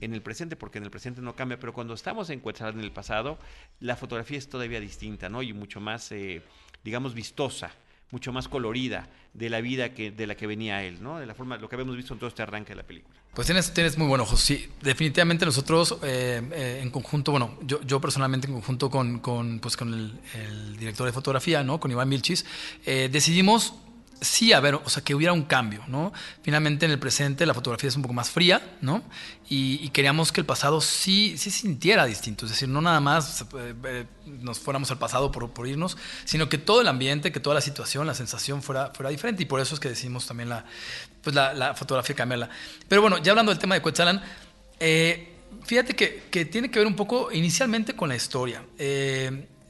[0.00, 2.92] en el presente, porque en el presente no cambia, pero cuando estamos en en el
[2.92, 3.38] pasado,
[3.80, 5.42] la fotografía es todavía distinta, ¿no?
[5.42, 6.42] Y mucho más, eh,
[6.84, 7.72] digamos, vistosa,
[8.10, 11.18] mucho más colorida de la vida que, de la que venía él, ¿no?
[11.18, 13.16] De la forma, lo que habíamos visto en todo este arranque de la película.
[13.34, 14.68] Pues tienes, tienes muy buen ojo, sí.
[14.80, 19.20] Definitivamente nosotros eh, eh, en conjunto, bueno, yo, yo personalmente en conjunto con,
[19.60, 21.78] pues con el, director de fotografía, ¿no?
[21.78, 22.46] Con Iván Milchis,
[22.84, 23.74] decidimos
[24.20, 26.12] sí a ver, o sea, que hubiera un cambio, ¿no?
[26.42, 29.02] Finalmente en el presente la fotografía es un poco más fría, ¿no?
[29.48, 33.74] Y, queríamos que el pasado sí, sí sintiera distinto, es decir, no nada más eh,
[33.84, 37.54] eh, nos fuéramos al pasado por, por, irnos, sino que todo el ambiente, que toda
[37.54, 40.64] la situación, la sensación fuera, fuera diferente y por eso es que decidimos también la,
[41.22, 42.50] pues la, fotografía cambiarla.
[42.88, 44.22] Pero bueno, ya hablando del tema de Quetzalan,
[44.78, 48.62] eh, fíjate que, que, tiene que ver un poco inicialmente con la historia.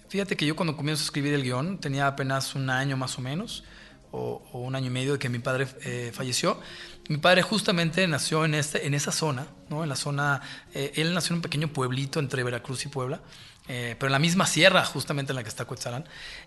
[0.09, 3.21] fíjate que yo cuando comienzo a escribir el guion tenía apenas un año más o
[3.21, 3.63] menos
[4.11, 6.61] o, un año y medio de que mi padre eh, falleció.
[7.09, 9.83] Mi padre justamente nació en, este, en esa zona, ¿no?
[9.83, 10.43] En la zona,
[10.75, 13.21] eh, él nació en un pequeño pueblito entre Veracruz y Puebla,
[13.67, 16.05] eh, pero en la misma sierra justamente en la que está Cuetzalán.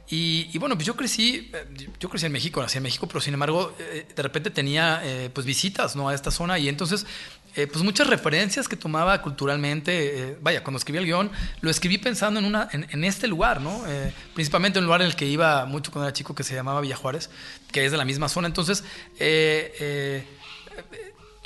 [0.10, 1.52] Y, y bueno, pues yo crecí,
[2.00, 5.02] yo crecí en México, nací en México, pero sin embargo, de repente tenía
[5.34, 6.10] pues visitas, ¿no?
[6.10, 7.06] A esta zona y entonces
[7.56, 10.32] eh, pues muchas referencias que tomaba culturalmente.
[10.32, 13.84] Eh, vaya, cuando escribí el guion, lo escribí pensando en, una, en, este lugar, ¿no?
[13.88, 16.56] Eh, principalmente en un lugar en el que iba mucho cuando era chico que se
[16.56, 17.30] llamaba Villa Juárez,
[17.72, 18.48] que es de la misma zona.
[18.48, 18.84] Entonces,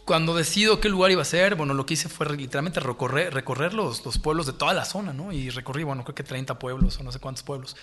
[0.05, 3.73] cuando decido qué lugar iba a ser, bueno, lo que hice fue literalmente recorrer, recorrer
[3.73, 5.31] los, los pueblos de toda la zona, ¿no?
[5.31, 7.75] Y recorrí, bueno, creo que 30 pueblos o no sé cuántos pueblos.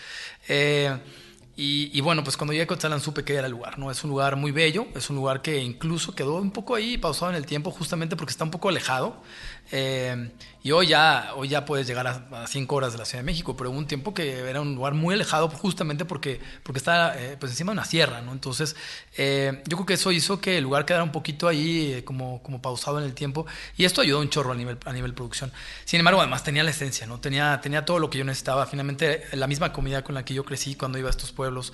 [1.64, 3.88] Y, bueno, pues cuando llegué a Coetzalan supe que era el lugar, ¿no?
[3.92, 7.30] Es un lugar muy bello, es un lugar que incluso quedó un poco ahí pausado
[7.30, 9.22] en el tiempo justamente porque está un poco alejado.
[9.70, 10.30] Eh,
[10.64, 13.56] y hoy ya, hoy ya puedes llegar a, cinco horas de la Ciudad de México,
[13.56, 17.36] pero hubo un tiempo que era un lugar muy alejado justamente porque, porque está eh,
[17.38, 18.32] pues encima de una sierra, ¿no?
[18.32, 18.76] Entonces,
[19.16, 22.62] eh, yo creo que eso hizo que el lugar quedara un poquito ahí como, como
[22.62, 23.46] pausado en el tiempo
[23.76, 25.52] y esto ayudó un chorro a nivel, a nivel producción.
[25.84, 27.18] Sin embargo, además tenía la esencia, ¿no?
[27.18, 28.66] Tenía, tenía todo lo que yo necesitaba.
[28.66, 31.72] Finalmente, la misma comida con la que yo crecí cuando iba a estos pueblos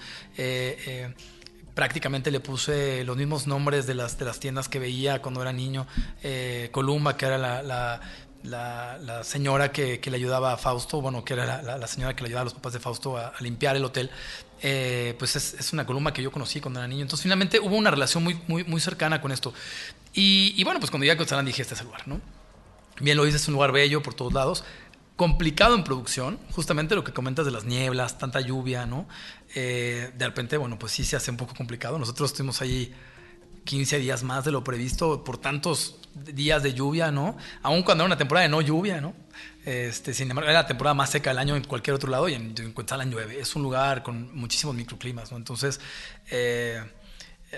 [1.79, 5.53] prácticamente le puse los mismos nombres de las, de las tiendas que veía cuando era
[5.53, 5.87] niño.
[6.25, 8.01] Eh, Columba, que era la,
[8.43, 12.41] la, señora que, le ayudaba a Fausto, bueno, que era la, señora que le ayudaba
[12.41, 14.11] a los papás de Fausto a, limpiar el hotel,
[14.61, 17.03] eh, pues es, una columna que yo conocí cuando era niño.
[17.03, 19.55] Entonces, finalmente hubo una relación muy, muy, muy cercana con esto.
[20.13, 22.21] Y, bueno, pues cuando llegué a Cotzalán dije, este es el lugar, ¿no?
[22.99, 24.65] Bien lo dices, es un lugar bello por todos lados
[25.19, 29.09] complicado en producción, justamente lo que comentas de las nieblas, tanta lluvia, ¿no?
[29.57, 31.99] Eh, de repente, bueno, pues sí se hace un poco complicado.
[31.99, 32.95] Nosotros estuvimos ahí
[33.65, 37.37] 15 días más de lo previsto por tantos días de lluvia, ¿no?
[37.63, 39.13] Aún cuando era una temporada de no lluvia, ¿no?
[39.65, 42.35] Este, sin embargo, era la temporada más seca del año en cualquier otro lado y
[42.35, 43.41] en, en Cuetzalan llueve.
[43.41, 45.37] Es un lugar con muchísimos microclimas, ¿no?
[45.37, 45.81] Entonces,
[46.31, 46.81] eh,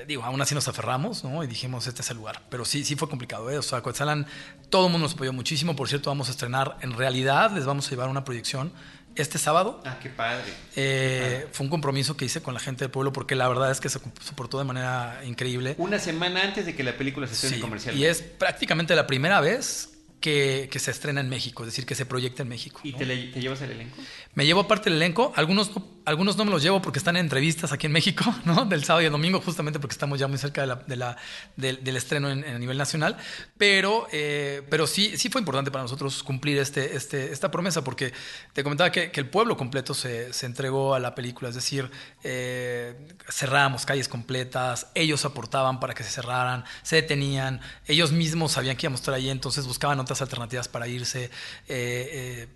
[0.07, 1.43] digo, aún así nos aferramos, ¿no?
[1.43, 2.43] Y dijimos, este es el lugar.
[2.49, 3.59] Pero sí, sí fue complicado, ¿eh?
[3.59, 4.27] O sea, Coetzalan,
[4.69, 5.75] todo el mundo nos apoyó muchísimo.
[5.75, 8.73] Por cierto, vamos a estrenar, en realidad les vamos a llevar una proyección
[9.17, 9.83] este sábado.
[9.85, 10.45] Ah, qué padre.
[10.77, 13.81] Eh, fue un compromiso que hice con la gente del pueblo porque la verdad es
[13.81, 15.75] que se soportó de manera increíble.
[15.79, 17.97] Una semana antes de que la película se estrene comercial.
[17.97, 19.90] Y es prácticamente la primera vez
[20.21, 22.81] que, que, se estrena en México, es decir, que se proyecta en México.
[22.85, 23.97] ¿Y te, te, llevas el elenco?
[24.35, 25.71] Me llevo aparte el elenco, algunos
[26.11, 28.65] algunos no me los llevo porque están en entrevistas aquí en México, ¿no?
[28.65, 31.17] Del sábado y el domingo, justamente porque estamos ya muy cerca de la, de la,
[31.57, 33.17] del, estreno en, a nivel nacional.
[33.57, 38.13] Pero, eh, pero sí, sí fue importante para nosotros cumplir este, este, esta promesa, porque
[38.53, 41.91] te comentaba que, que el pueblo completo se, se, entregó a la película, es decir,
[42.25, 48.77] eh, cerramos calles completas, ellos aportaban para que se cerraran, se detenían, ellos mismos sabían
[48.77, 51.31] que íbamos a estar ahí, entonces buscaban otras alternativas para irse.
[51.69, 52.49] Eh,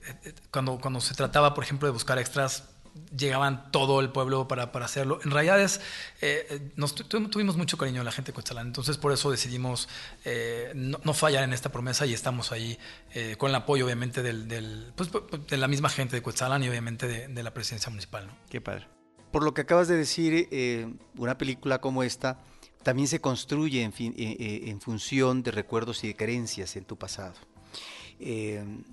[0.50, 2.64] cuando, cuando se trataba, por ejemplo, de buscar extras,
[3.16, 5.18] llegaban todo el pueblo para, para hacerlo.
[5.24, 5.58] En realidad
[6.20, 9.88] eh, nos tuvimos mucho cariño a la gente de Coetzalán, entonces por eso decidimos
[10.24, 12.78] eh, no, fallar en esta promesa y estamos ahí
[13.12, 16.68] eh, con el apoyo obviamente del, pues, pues, de la misma gente de Coetzalán y
[16.68, 18.30] obviamente de, la presidencia municipal.
[18.48, 18.88] Qué padre.
[19.30, 20.48] Por lo que acabas de decir,
[21.18, 22.38] una película como esta
[22.84, 27.34] también se construye en, fin, en función de recuerdos y de creencias en tu pasado.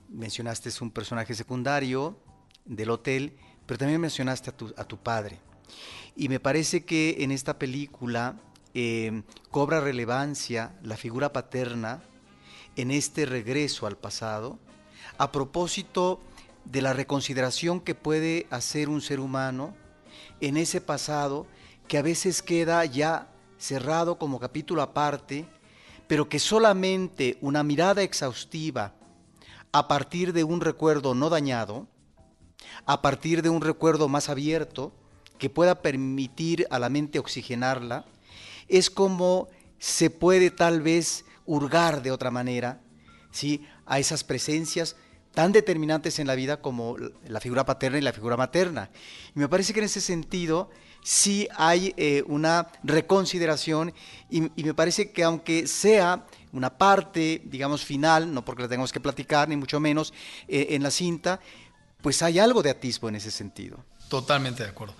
[0.10, 2.17] mencionaste es un personaje secundario
[2.65, 3.34] del hotel
[3.71, 5.39] pero también mencionaste a tu, a tu padre.
[6.17, 8.36] Y me parece que en esta película
[8.73, 12.04] em, cobra relevancia la figura paterna
[12.75, 14.60] en este regreso al pasado,
[15.17, 16.19] a propósito
[16.65, 19.73] de la reconsideración que puede hacer un ser humano
[20.41, 21.47] en ese pasado
[21.88, 23.31] que a veces queda ya
[23.62, 25.45] cerrado como capítulo aparte,
[26.08, 28.93] pero que solamente una mirada exhaustiva
[29.71, 31.88] a partir de un recuerdo no dañado
[32.86, 34.91] a partir de un recuerdo más abierto
[35.38, 38.06] que pueda permitir a la mente oxigenarla,
[38.67, 39.47] es como
[39.80, 42.82] se puede tal vez hurgar de otra manera
[43.32, 43.65] ¿sí?
[43.86, 44.95] a esas presencias
[45.34, 46.97] tan determinantes en la vida como
[47.28, 48.89] la figura paterna y la figura materna.
[49.36, 50.69] Y me parece que en ese sentido
[51.04, 53.94] sí hay eh, una reconsideración
[54.30, 59.00] y, me parece que aunque sea una parte, digamos, final, no porque la tengamos que
[59.00, 60.14] platicar, ni mucho menos,
[60.48, 61.40] eh, en la cinta,
[62.02, 63.84] pues hay algo de atisbo en ese sentido.
[64.10, 64.96] Totalmente de acuerdo.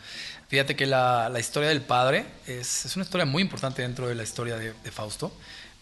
[0.48, 4.16] Fíjate que la, la historia del padre es, es, una historia muy importante dentro de
[4.16, 5.32] la historia de, Fausto.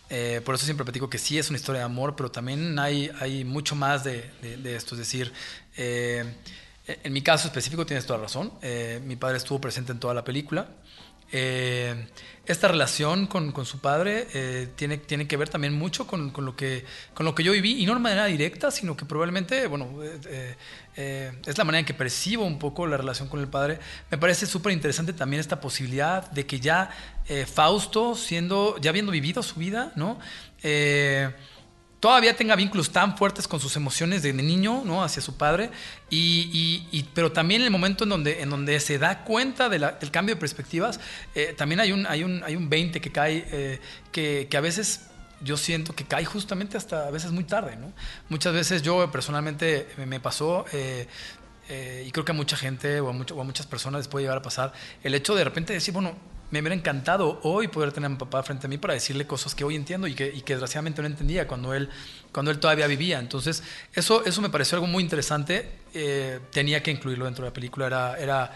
[0.10, 3.12] Eh, por eso siempre platico que sí es una historia de amor, pero también hay,
[3.20, 4.96] hay mucho más de, de, de esto.
[4.96, 5.32] Es decir,
[7.04, 8.52] en mi caso específico tienes toda razón.
[8.62, 10.68] Eh, mi padre estuvo presente en toda la película.
[11.32, 12.08] Eh,
[12.46, 16.46] esta relación con, con su padre eh, tiene, tiene que ver también mucho con, con,
[16.46, 16.84] lo que,
[17.14, 20.56] con lo que yo viví, y no de manera directa, sino que probablemente, bueno, eh,
[20.96, 23.78] eh, es la manera en que percibo un poco la relación con el padre.
[24.10, 26.90] Me parece súper interesante también esta posibilidad de que ya
[27.28, 30.18] eh, Fausto, siendo, ya habiendo vivido su vida, ¿no?
[32.00, 35.04] Todavía tenga vínculos tan fuertes con sus emociones de niño, ¿no?
[35.04, 35.70] Hacia su padre,
[36.10, 40.36] y, pero también en el momento en donde, en donde se da cuenta del cambio
[40.36, 41.00] de perspectivas,
[41.36, 43.82] eh, también hay un, hay, un, hay un 20 que cae, eh,
[44.14, 45.08] que, que a veces
[45.42, 47.92] yo siento que cae justamente hasta a veces muy tarde, ¿no?
[48.30, 51.08] Muchas veces yo personalmente me pasó, eh,
[52.06, 54.38] y creo que a mucha gente o a, o a, muchas personas les puede llegar
[54.38, 54.72] a pasar,
[55.04, 56.16] el hecho de repente decir, bueno,
[56.52, 59.54] me hubiera encantado hoy poder tener a mi papá frente a mí para decirle cosas
[59.54, 61.90] que hoy entiendo y que, y que desgraciadamente no entendía cuando él,
[62.32, 63.20] cuando él todavía vivía.
[63.20, 65.70] Entonces, eso, eso me pareció algo muy interesante.
[65.94, 67.88] Eh, tenía que incluirlo dentro de la película.
[67.88, 68.52] Era, era,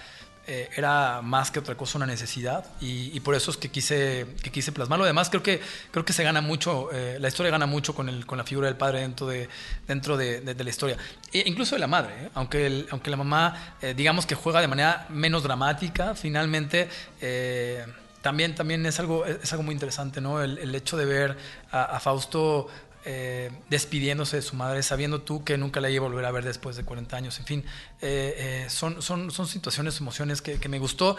[0.46, 4.52] eh, era más que otra cosa una necesidad y, por eso es que quise, que
[4.52, 5.06] quise plasmarlo.
[5.06, 8.38] Además, creo que, creo que se gana mucho, eh, la historia gana mucho con, con
[8.38, 9.48] la figura del padre dentro de,
[9.88, 10.98] dentro de, la historia.
[11.32, 12.30] E incluso de la madre, ¿eh?
[12.34, 16.90] aunque, aunque la mamá, digamos que juega de manera menos dramática, finalmente
[18.22, 20.42] también, también es, algo, es algo muy interesante, ¿no?
[20.42, 21.38] El, hecho de ver
[21.72, 22.68] a Fausto
[23.06, 26.44] eh, despidiéndose de su madre, sabiendo tú que nunca la iba a volver a ver
[26.44, 27.40] después de 40 años.
[27.40, 27.66] En fin,
[28.02, 31.18] eh, eh, son, son, son situaciones, emociones que, me gustó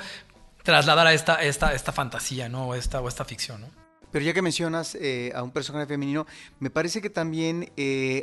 [0.62, 2.68] trasladar a esta, esta, esta fantasía, ¿no?
[2.68, 3.64] O esta, o esta ficción.
[4.11, 4.97] Pero ya que mencionas
[5.35, 6.26] a un personaje femenino,
[6.61, 7.72] me parece que también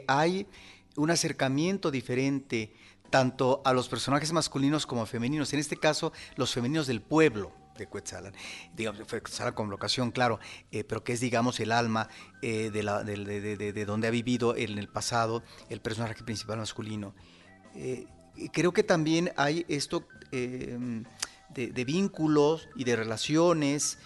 [0.08, 0.48] hay
[0.96, 2.74] un acercamiento diferente
[3.10, 5.52] tanto a los personajes masculinos como femeninos.
[5.54, 8.34] En este caso, los femeninos del pueblo de Quetzalan.
[8.76, 10.40] Digamos, Quetzalan con vocación, claro,
[10.72, 12.10] eh, pero que es, digamos, el alma
[12.42, 16.24] eh, de, la, de, de, de, de, donde ha vivido en el pasado el personaje
[16.24, 17.14] principal masculino.
[17.76, 18.06] Eh,
[18.52, 23.98] creo que también hay esto de, vínculos y de relaciones.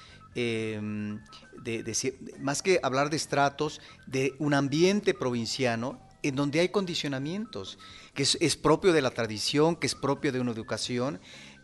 [2.39, 7.78] Más que hablar de estratos, de un ambiente provinciano en donde hay condicionamientos,
[8.16, 11.20] que es, es, propio de la tradición, que es propio de una educación,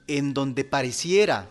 [0.07, 1.49] en donde pareciera,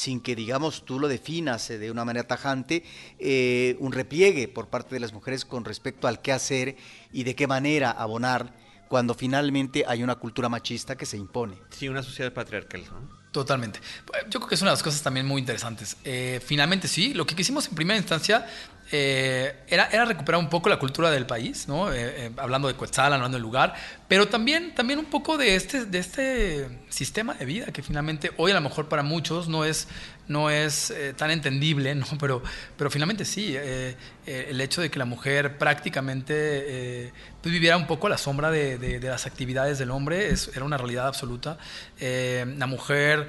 [0.00, 2.84] sin que digamos tú lo definas de una manera tajante,
[3.18, 6.76] eh, un repliegue por parte de las mujeres con respecto al qué hacer
[7.12, 8.54] y de qué manera abonar
[8.88, 11.58] cuando finalmente hay una cultura machista que se impone.
[11.68, 12.82] Sí, una sociedad patriarcal.
[12.90, 13.20] ¿no?
[13.30, 13.78] Totalmente.
[14.30, 15.96] Yo creo que es una de las cosas también muy interesantes.
[16.02, 18.46] Eh, finalmente sí, lo que quisimos en primera instancia
[18.92, 21.92] eh, era, era, recuperar un poco la cultura del país, ¿no?
[21.92, 23.74] Eh, eh, hablando de Quetzal, hablando del lugar,
[24.08, 28.50] pero también, también un poco de este, de este sistema de vida que finalmente hoy
[28.50, 29.86] a lo mejor para muchos no es,
[30.26, 32.06] no es eh, tan entendible, ¿no?
[32.18, 32.42] pero,
[32.76, 33.94] pero finalmente sí, eh,
[34.26, 37.12] eh, el hecho de que la mujer prácticamente
[37.42, 40.50] pues viviera un poco a la sombra de, de, de las actividades del hombre es,
[40.54, 41.58] era una realidad absoluta.
[42.00, 43.28] la mujer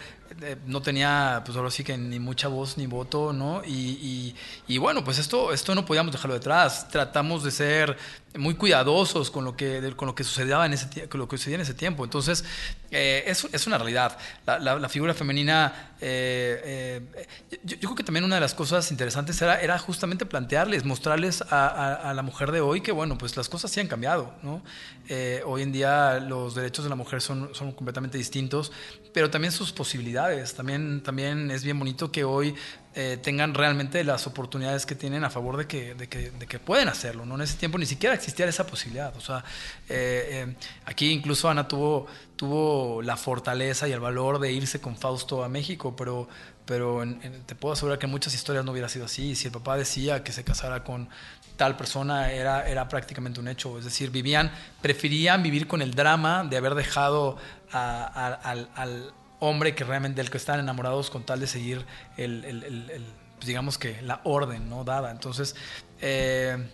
[0.66, 3.62] no tenía, pues ahora sí que ni mucha voz ni voto, ¿no?
[3.66, 4.36] Y, y,
[4.68, 6.88] y, bueno, pues esto, esto no podíamos dejarlo detrás.
[6.90, 7.98] Tratamos de ser
[8.38, 11.56] muy cuidadosos con lo que, con lo que sucedía en ese, con lo que sucedía
[11.56, 12.04] en ese tiempo.
[12.04, 12.44] Entonces,
[12.90, 14.18] eh, es, es, una realidad.
[14.46, 17.28] La, la, la figura femenina, eh, eh,
[17.64, 21.42] yo, yo, creo que también una de las cosas interesantes era, era justamente plantearles, mostrarles
[21.42, 24.34] a, a, a, la mujer de hoy que, bueno, pues las cosas sí han cambiado,
[24.44, 24.62] ¿no?
[25.10, 28.72] Eh, hoy en día los derechos de la mujer son, son completamente distintos,
[29.14, 30.54] pero también sus posibilidades.
[30.54, 32.56] También, también es bien bonito que hoy
[32.94, 36.60] eh, tengan realmente las oportunidades que tienen a favor de que, de que, de que
[36.60, 37.26] pueden hacerlo.
[37.26, 37.36] ¿no?
[37.36, 39.16] En ese tiempo ni siquiera existía esa posibilidad.
[39.16, 39.46] O sea,
[39.88, 44.98] eh, eh, aquí incluso Ana tuvo, tuvo la fortaleza y el valor de irse con
[44.98, 46.28] Fausto a México, pero,
[46.66, 47.02] pero
[47.46, 49.36] te puedo asegurar que en muchas historias no hubiera sido así.
[49.36, 51.08] Si el papá decía que se casara con
[51.56, 53.78] tal persona era, era prácticamente un hecho.
[53.78, 57.38] Es decir, vivían, preferían vivir con el drama de haber dejado
[57.72, 61.86] al hombre que realmente del que están enamorados con tal de seguir
[62.16, 63.04] el,
[63.36, 65.56] pues digamos que la orden no dada entonces
[66.00, 66.70] eh,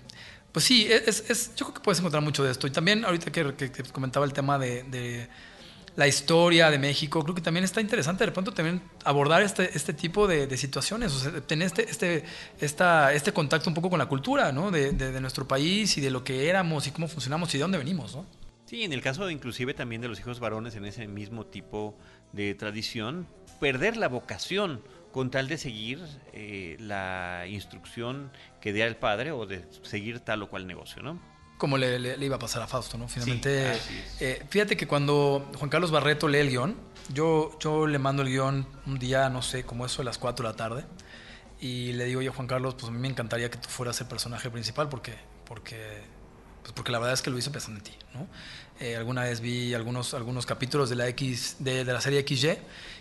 [0.52, 3.70] pues sí es, yo creo que puedes encontrar mucho de esto y también ahorita que,
[3.94, 5.30] comentaba el tema de,
[5.96, 9.94] la historia de México creo que también está interesante de pronto también abordar este, este
[9.94, 12.26] tipo de, situaciones o sea, tener este, este,
[12.60, 14.72] esta, este contacto un poco con la cultura ¿no?
[14.72, 17.78] de, de nuestro país y de lo que éramos y cómo funcionamos y de dónde
[17.78, 18.26] venimos ¿no?
[18.68, 21.98] Sí, en el caso inclusive también de los hijos varones en ese mismo tipo
[22.58, 23.28] tradición,
[23.60, 26.00] perder la vocación con tal de seguir
[26.34, 31.20] eh, la instrucción que diera el padre o de seguir tal o cual negocio, ¿no?
[31.58, 33.08] como le, le- le iba a pasar a Fausto, ¿no?
[33.08, 33.72] Finalmente,
[34.20, 36.76] eh, fíjate que cuando Juan Carlos Barreto lee el guion,
[37.12, 40.46] yo, yo le mando el guion un día, no sé, como eso de las 4
[40.46, 40.86] de la tarde,
[41.60, 44.08] y le digo, oye, Juan Carlos, pues a mí me encantaría que tú fueras el
[44.08, 45.16] personaje principal, porque,
[45.46, 46.04] porque,
[46.62, 48.28] pues porque la verdad es que lo hice pensando en ti, ¿no?
[48.80, 52.58] Eh, alguna vez vi algunos, algunos capítulos de la, X, de, la serie XY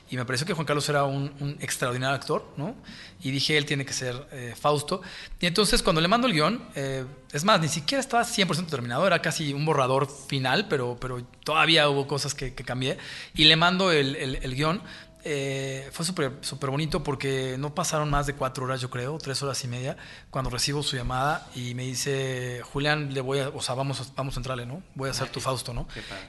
[0.09, 2.77] y me pareció que Juan Carlos era un, extraordinario actor, ¿no?
[3.22, 5.03] Y dije, él tiene que ser eh, Fausto.
[5.41, 9.07] Y entonces cuando le mando el guion, eh, es más, ni siquiera estaba 100% terminado,
[9.07, 12.99] era casi un borrador final, pero, pero todavía hubo cosas que, que cambié.
[13.35, 14.81] Y le mando el, el, el guion.
[15.29, 19.64] Eh, fue súper bonito porque no pasaron más de cuatro horas, yo creo, tres horas
[19.64, 19.97] y media,
[20.31, 24.05] cuando recibo su llamada y me dice, Julián, le voy a, o sea, vamos, a-
[24.14, 24.85] vamos a entrarle, ¿no?
[24.95, 25.89] Voy a ser tu Fausto, ¿no?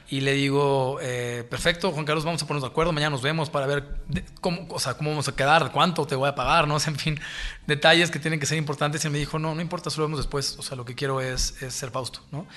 [0.10, 3.52] Y le digo, eh, perfecto, Juan Carlos, vamos a ponernos de acuerdo, mañana nos vemos
[3.52, 6.68] para ver de- cómo, o sea, cómo vamos a quedar, cuánto te voy a pagar,
[6.68, 6.74] ¿no?
[6.76, 7.20] O sea, en fin,
[7.68, 9.04] detalles que tienen que ser importantes.
[9.06, 11.62] Y me dijo, no, no importa, solo vemos después, o sea, lo que quiero es,
[11.62, 12.48] es ser Fausto, ¿no?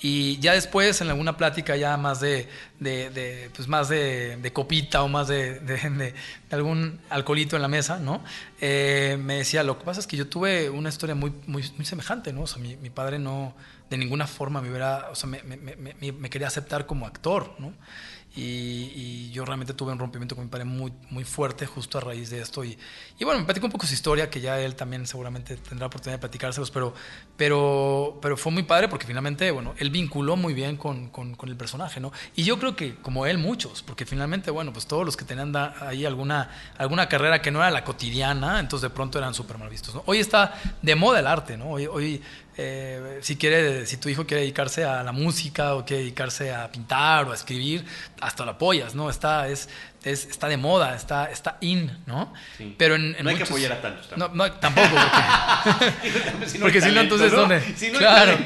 [0.00, 2.48] Y ya después, en alguna plática ya más de,
[2.78, 6.14] de, de, pues más de, de copita o más de,
[6.50, 8.22] algún alcoholito en la mesa, ¿no?
[8.60, 11.84] Eh, me decía, lo que pasa es que yo tuve una historia muy, muy, muy
[11.84, 12.42] semejante, ¿no?
[12.42, 13.54] O sea, mi, mi padre no,
[13.90, 17.54] de ninguna forma me hubiera, o sea, me- me- me- me quería aceptar como actor,
[17.58, 17.72] ¿no?
[18.36, 22.30] Y, yo realmente tuve un rompimiento con mi padre muy, muy fuerte justo a raíz
[22.30, 22.64] de esto.
[22.64, 22.76] Y,
[23.20, 26.20] bueno, me platicó un poco su historia, que ya él también seguramente tendrá oportunidad de
[26.20, 26.94] platicárselos, pero,
[27.36, 31.56] pero, pero fue muy padre porque finalmente, bueno, él vinculó muy bien con, con- el
[31.56, 32.12] personaje, ¿no?
[32.36, 35.52] Y yo creo que como él muchos, porque finalmente, bueno, pues todos los que tenían
[35.80, 39.68] ahí alguna, alguna carrera que no era la cotidiana, entonces de pronto eran súper mal
[39.68, 39.96] vistos.
[40.06, 41.70] Hoy está de moda el arte, ¿no?
[41.70, 42.22] Hoy, hoy
[42.62, 46.70] eh, si quiere, si tu hijo quiere dedicarse a la música o quiere dedicarse a
[46.70, 47.84] pintar o a escribir,
[48.20, 49.08] hasta lo apoyas, ¿no?
[49.08, 49.68] Está, es,
[50.04, 52.32] es- está de moda, está, está in, ¿no?
[52.58, 52.74] Sí.
[52.78, 54.36] Pero en, en No hay que apoyar a tantos No, tampoco.
[54.36, 54.88] no, tampoco,
[55.64, 57.32] porque, Si no porque hay si no, entonces.
[57.32, 57.60] ¿dónde?
[57.76, 58.38] Si claro.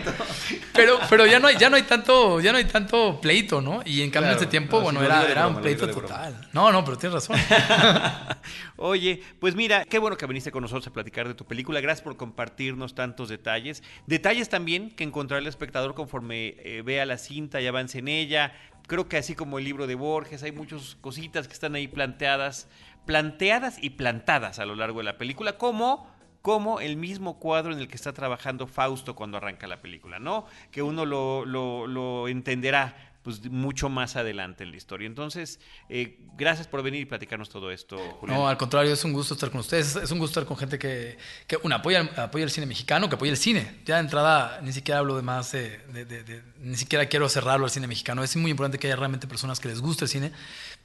[0.73, 3.83] Pero, pero ya no hay, ya no hay tanto, ya no hay tanto pleito, ¿no?
[3.85, 4.39] Y en cambio Claro.
[4.39, 6.49] en ese tiempo, bueno, era, un pleito total.
[6.53, 7.37] No, no, pero tienes razón.
[8.77, 11.81] Oye, pues mira, qué bueno que viniste con nosotros a platicar de tu película.
[11.81, 13.83] Gracias por compartirnos tantos detalles.
[14.07, 18.53] Detalles también que encontrará el espectador conforme eh, vea la cinta y avance en ella.
[18.87, 22.69] Creo que así como el libro de Borges, hay muchas cositas que están ahí planteadas,
[23.07, 26.13] planteadas y plantadas a lo largo de la película, como
[26.43, 30.45] como el mismo cuadro en el que está trabajando Fausto cuando arranca la película, ¿no?
[30.71, 35.07] Que uno lo, lo- lo entenderá pues mucho más adelante en la historia.
[35.07, 35.59] Entonces,
[35.89, 37.97] eh, gracias por venir y platicarnos todo esto.
[38.23, 39.97] No, al contrario, es un gusto estar con ustedes.
[39.97, 41.17] Es un gusto estar con gente que,
[41.47, 43.81] que una, apoya, apoya el cine mexicano, que apoya el cine.
[43.87, 47.87] Ya de entrada, ni siquiera hablo de más, de, ni siquiera quiero cerrarlo al cine
[47.87, 48.23] mexicano.
[48.23, 50.31] Es muy importante que haya realmente personas que les guste el cine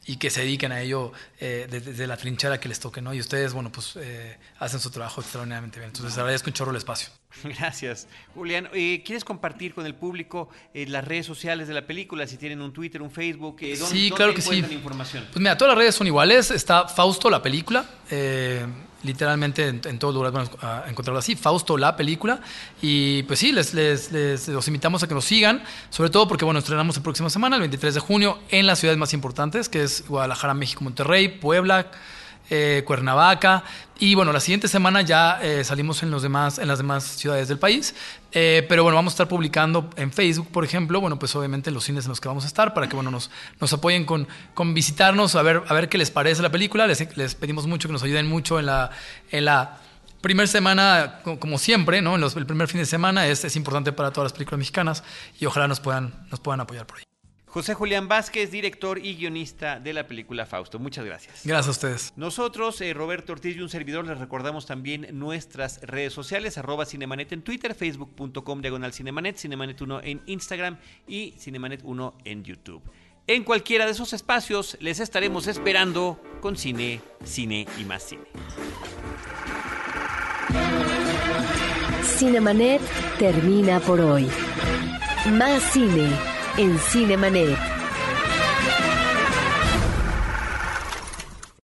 [0.06, 1.12] y que se dediquen a ello
[1.42, 3.14] eh, desde, desde la trinchera que les toque, ¿no?
[3.14, 5.90] Y ustedes, bueno, pues eh, hacen su trabajo extraordinariamente bien.
[5.90, 7.10] Entonces, agradezco un chorro el espacio.
[7.44, 8.70] Gracias, Julián.
[8.74, 12.26] Eh, ¿Quieres compartir con el público eh, las redes sociales de la película?
[12.28, 14.48] Si tienen un Twitter, un Facebook, eh, ¿dónde, Sí, dónde claro que sí.
[14.50, 15.26] encuentran información?
[15.32, 16.50] Pues mira, todas las redes son iguales.
[16.52, 17.86] Está Fausto, la película.
[18.10, 18.66] eh,
[19.02, 21.36] literalmente en, en todos lugares van a encontrarlo así.
[21.38, 22.42] Fausto, la película.
[22.82, 25.64] Y pues sí, les, les- les- los invitamos a que nos sigan.
[25.90, 28.98] Sobre todo porque, bueno, estrenamos la próxima semana, el 23 de junio, en las ciudades
[28.98, 31.90] más importantes, que es Guadalajara, México, Monterrey, Puebla.
[32.50, 33.64] Eh, Cuernavaca
[34.00, 37.48] y bueno la siguiente semana ya eh, salimos en los demás en las demás ciudades
[37.48, 37.96] del país
[38.32, 41.74] Eh, pero bueno vamos a estar publicando en Facebook por ejemplo bueno pues obviamente en
[41.74, 44.28] los cines en los que vamos a estar para que bueno nos, nos apoyen con,
[44.54, 47.88] con visitarnos a ver a ver qué les parece la película les, les pedimos mucho
[47.88, 48.92] que nos ayuden mucho en la
[49.32, 49.78] en la
[50.22, 52.18] Primer semana, co- como siempre, ¿no?
[52.18, 55.02] El primer fin de semana es, es importante para todas las películas mexicanas
[55.40, 57.09] y ojalá nos puedan, nos puedan apoyar por ahí.
[57.50, 60.78] José Julián Vázquez, director y guionista de la película Fausto.
[60.78, 61.42] Muchas gracias.
[61.44, 62.14] Gracias a ustedes.
[62.16, 67.32] Nosotros, eh, Roberto Ortiz y un servidor, les recordamos también nuestras redes sociales, arroba Cinemanet
[67.32, 70.78] en Twitter, facebook.com diagonal Cinemanet, Cinemanet1 en Instagram
[71.08, 72.84] y Cinemanet1 en YouTube.
[73.26, 78.24] En cualquiera de esos espacios les estaremos esperando con cine, cine y más cine.
[82.04, 82.82] Cinemanet
[83.18, 84.30] termina por hoy.
[85.32, 86.10] Más cine
[86.60, 87.79] en Cinemanet.